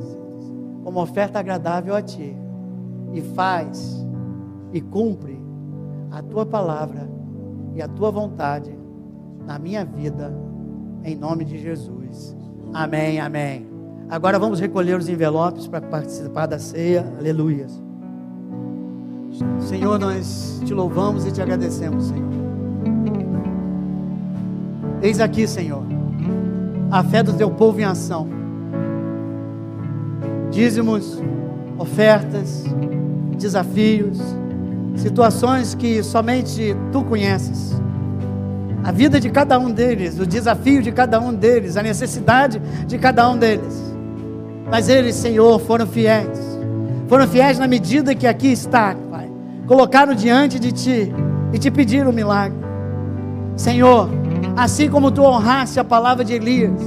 [0.86, 2.36] como oferta agradável a Ti,
[3.12, 4.06] e faz
[4.72, 5.36] e cumpre
[6.12, 7.10] a Tua palavra
[7.74, 8.70] e a Tua vontade
[9.44, 10.32] na minha vida,
[11.02, 12.36] em nome de Jesus.
[12.72, 13.66] Amém, amém.
[14.08, 17.04] Agora vamos recolher os envelopes para participar da ceia.
[17.18, 17.66] Aleluia.
[19.58, 22.36] Senhor, nós te louvamos e te agradecemos, Senhor.
[25.03, 25.82] Eis aqui, Senhor,
[26.90, 28.36] a fé do teu povo em ação
[30.57, 31.22] dízimos,
[31.76, 32.64] ofertas,
[33.36, 34.18] desafios,
[34.94, 37.78] situações que somente tu conheces.
[38.82, 42.97] A vida de cada um deles, o desafio de cada um deles, a necessidade de
[42.97, 43.94] cada um deles.
[44.70, 46.38] Mas eles, Senhor, foram fiéis.
[47.07, 49.30] Foram fiéis na medida que aqui está, Pai.
[49.66, 51.12] Colocaram diante de Ti
[51.53, 52.59] e te pediram um milagre.
[53.57, 54.09] Senhor,
[54.57, 56.80] assim como Tu honraste a palavra de Elias,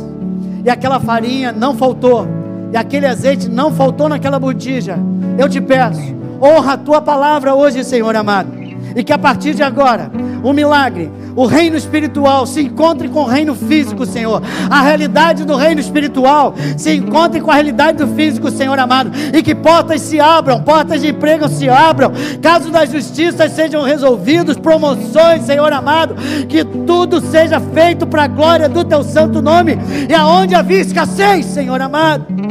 [0.65, 2.27] e aquela farinha não faltou,
[2.73, 4.97] e aquele azeite não faltou naquela botija.
[5.37, 6.01] Eu te peço,
[6.41, 8.51] honra a tua palavra hoje, Senhor amado,
[8.95, 10.11] e que a partir de agora,
[10.43, 14.41] o milagre, o reino espiritual se encontre com o reino físico, Senhor.
[14.69, 19.11] A realidade do reino espiritual se encontre com a realidade do físico, Senhor amado.
[19.33, 22.11] E que portas se abram, portas de emprego se abram,
[22.41, 26.15] casos da justiça sejam resolvidos, promoções, Senhor amado.
[26.47, 29.77] Que tudo seja feito para a glória do teu santo nome.
[30.09, 32.49] E aonde havia escassez, Senhor amado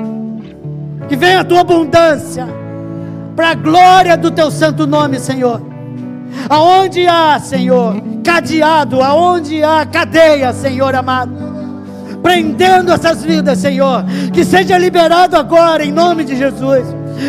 [1.09, 2.47] que venha a tua abundância,
[3.35, 5.63] para a glória do teu santo nome, Senhor.
[6.49, 7.97] Aonde há, Senhor,
[8.29, 11.33] cadeado, aonde há cadeia, Senhor amado,
[12.23, 14.05] prendendo essas vidas, Senhor,
[14.35, 16.85] que seja liberado agora em nome de Jesus.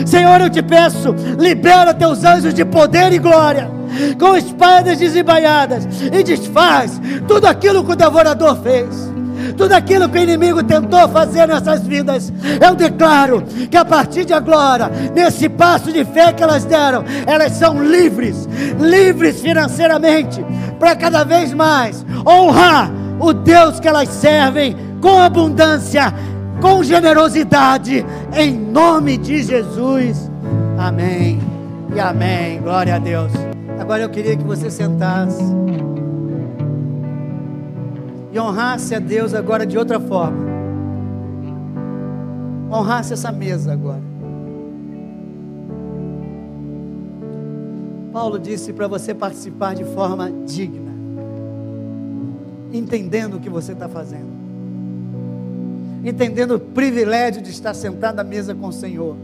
[0.05, 3.71] Senhor, eu te peço, libera teus anjos de poder e glória,
[4.19, 9.09] com espadas desembaiadas, e desfaz tudo aquilo que o devorador fez
[9.57, 12.31] tudo aquilo que o inimigo tentou fazer nessas vidas,
[12.65, 17.53] eu declaro que a partir de agora, nesse passo de fé que elas deram, elas
[17.53, 18.47] são livres,
[18.79, 20.43] livres financeiramente,
[20.79, 26.13] para cada vez mais honrar o Deus que elas servem com abundância,
[26.61, 30.29] com generosidade, em nome de Jesus.
[30.77, 31.39] Amém
[31.95, 32.61] e amém.
[32.61, 33.31] Glória a Deus.
[33.79, 35.43] Agora eu queria que você sentasse
[38.31, 40.37] e honrasse a Deus agora de outra forma.
[42.71, 44.09] Honrasse essa mesa agora.
[48.11, 50.91] Paulo disse para você participar de forma digna,
[52.71, 54.29] entendendo o que você está fazendo,
[56.03, 59.15] entendendo o privilégio de estar sentado à mesa com o Senhor.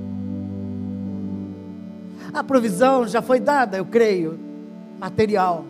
[2.33, 4.39] A provisão já foi dada, eu creio,
[4.99, 5.65] material,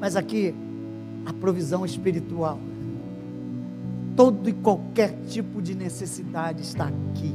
[0.00, 0.54] mas aqui
[1.28, 2.58] a provisão espiritual.
[4.16, 7.32] todo e qualquer tipo de necessidade está aqui,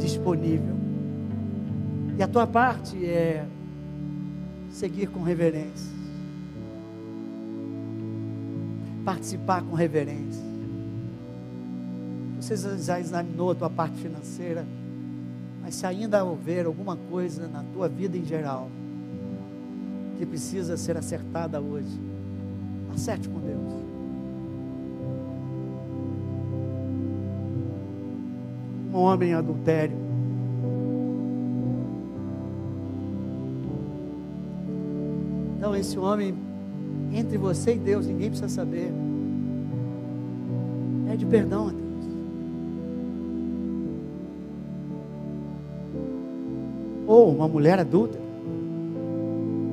[0.00, 0.74] disponível.
[2.18, 3.46] E a tua parte é
[4.70, 5.92] seguir com reverência,
[9.04, 10.42] participar com reverência.
[12.40, 14.66] Você já examinou a tua parte financeira,
[15.62, 18.68] mas se ainda houver alguma coisa na tua vida em geral
[20.18, 22.15] que precisa ser acertada hoje,
[22.96, 23.62] acerte com Deus.
[28.92, 29.96] Um homem em adultério.
[35.58, 36.34] Então, esse homem,
[37.12, 38.90] entre você e Deus, ninguém precisa saber.
[41.06, 41.86] Pede perdão a Deus.
[47.06, 48.18] Ou uma mulher adulta,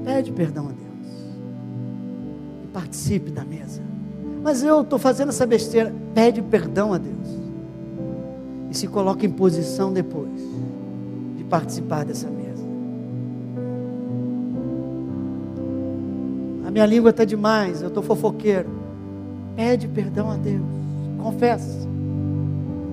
[0.04, 0.83] pede perdão a Deus.
[2.74, 3.82] Participe da mesa.
[4.42, 5.94] Mas eu estou fazendo essa besteira.
[6.14, 7.28] Pede perdão a Deus.
[8.70, 10.42] E se coloca em posição depois
[11.38, 12.64] de participar dessa mesa.
[16.66, 18.70] A minha língua está demais, eu estou fofoqueiro.
[19.56, 20.66] Pede perdão a Deus.
[21.22, 21.88] Confessa.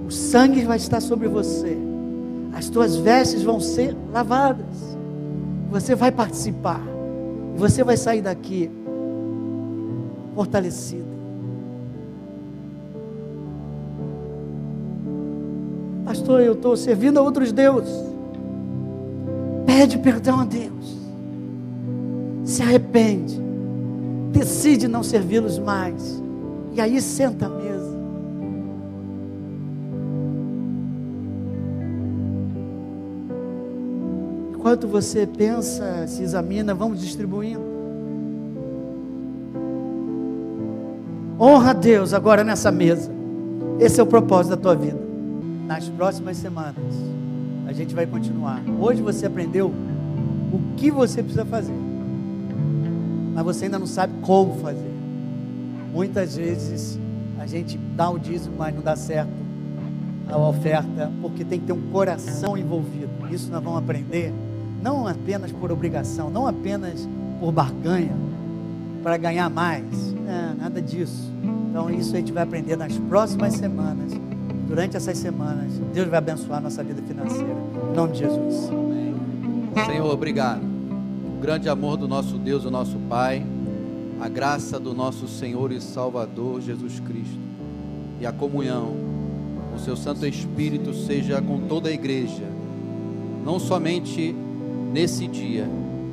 [0.07, 1.91] O sangue vai estar sobre você
[2.53, 4.97] as tuas vestes vão ser lavadas.
[5.71, 6.81] Você vai participar.
[7.57, 8.71] Você vai sair daqui
[10.35, 11.11] fortalecido.
[16.05, 17.95] Pastor, eu estou servindo a outros deuses.
[19.67, 20.99] Pede perdão a Deus.
[22.45, 23.41] Se arrepende.
[24.33, 26.23] Decide não servi-los mais.
[26.73, 27.91] E aí senta mesmo
[34.61, 37.70] Enquanto você pensa, se examina, vamos distribuindo.
[41.43, 43.11] Honra a Deus agora nessa mesa.
[43.79, 45.01] Esse é o propósito da tua vida.
[45.67, 46.77] Nas próximas semanas,
[47.67, 48.61] a gente vai continuar.
[48.79, 49.69] Hoje você aprendeu
[50.53, 51.73] o que você precisa fazer,
[53.33, 54.93] mas você ainda não sabe como fazer.
[55.95, 56.99] Muitas vezes
[57.39, 59.33] a gente dá o dízimo, mas não dá certo
[60.29, 63.09] a oferta, porque tem que ter um coração envolvido.
[63.31, 64.31] Isso nós vamos aprender
[64.83, 67.09] não apenas por obrigação, não apenas
[67.41, 68.13] por barganha,
[69.03, 71.31] para ganhar mais, é, nada disso.
[71.69, 74.13] Então, isso a gente vai aprender nas próximas semanas.
[74.69, 77.57] Durante essas semanas, Deus vai abençoar nossa vida financeira.
[77.93, 78.69] Em nome de Jesus.
[78.69, 79.15] Amém.
[79.85, 80.63] Senhor, obrigado.
[80.63, 83.45] O grande amor do nosso Deus, o nosso Pai,
[84.21, 87.39] a graça do nosso Senhor e Salvador Jesus Cristo
[88.21, 88.95] e a comunhão,
[89.75, 92.45] o seu Santo Espírito seja com toda a igreja,
[93.45, 94.35] não somente
[94.93, 95.67] nesse dia,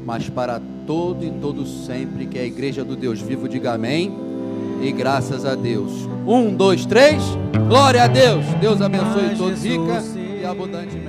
[0.05, 4.17] mas para todo e todo sempre, que é a igreja do Deus vivo, diga amém.
[4.81, 5.91] E graças a Deus.
[6.25, 7.21] Um, dois, três.
[7.67, 8.45] Glória a Deus.
[8.61, 10.01] Deus abençoe todos rica
[10.41, 11.06] e abundantemente.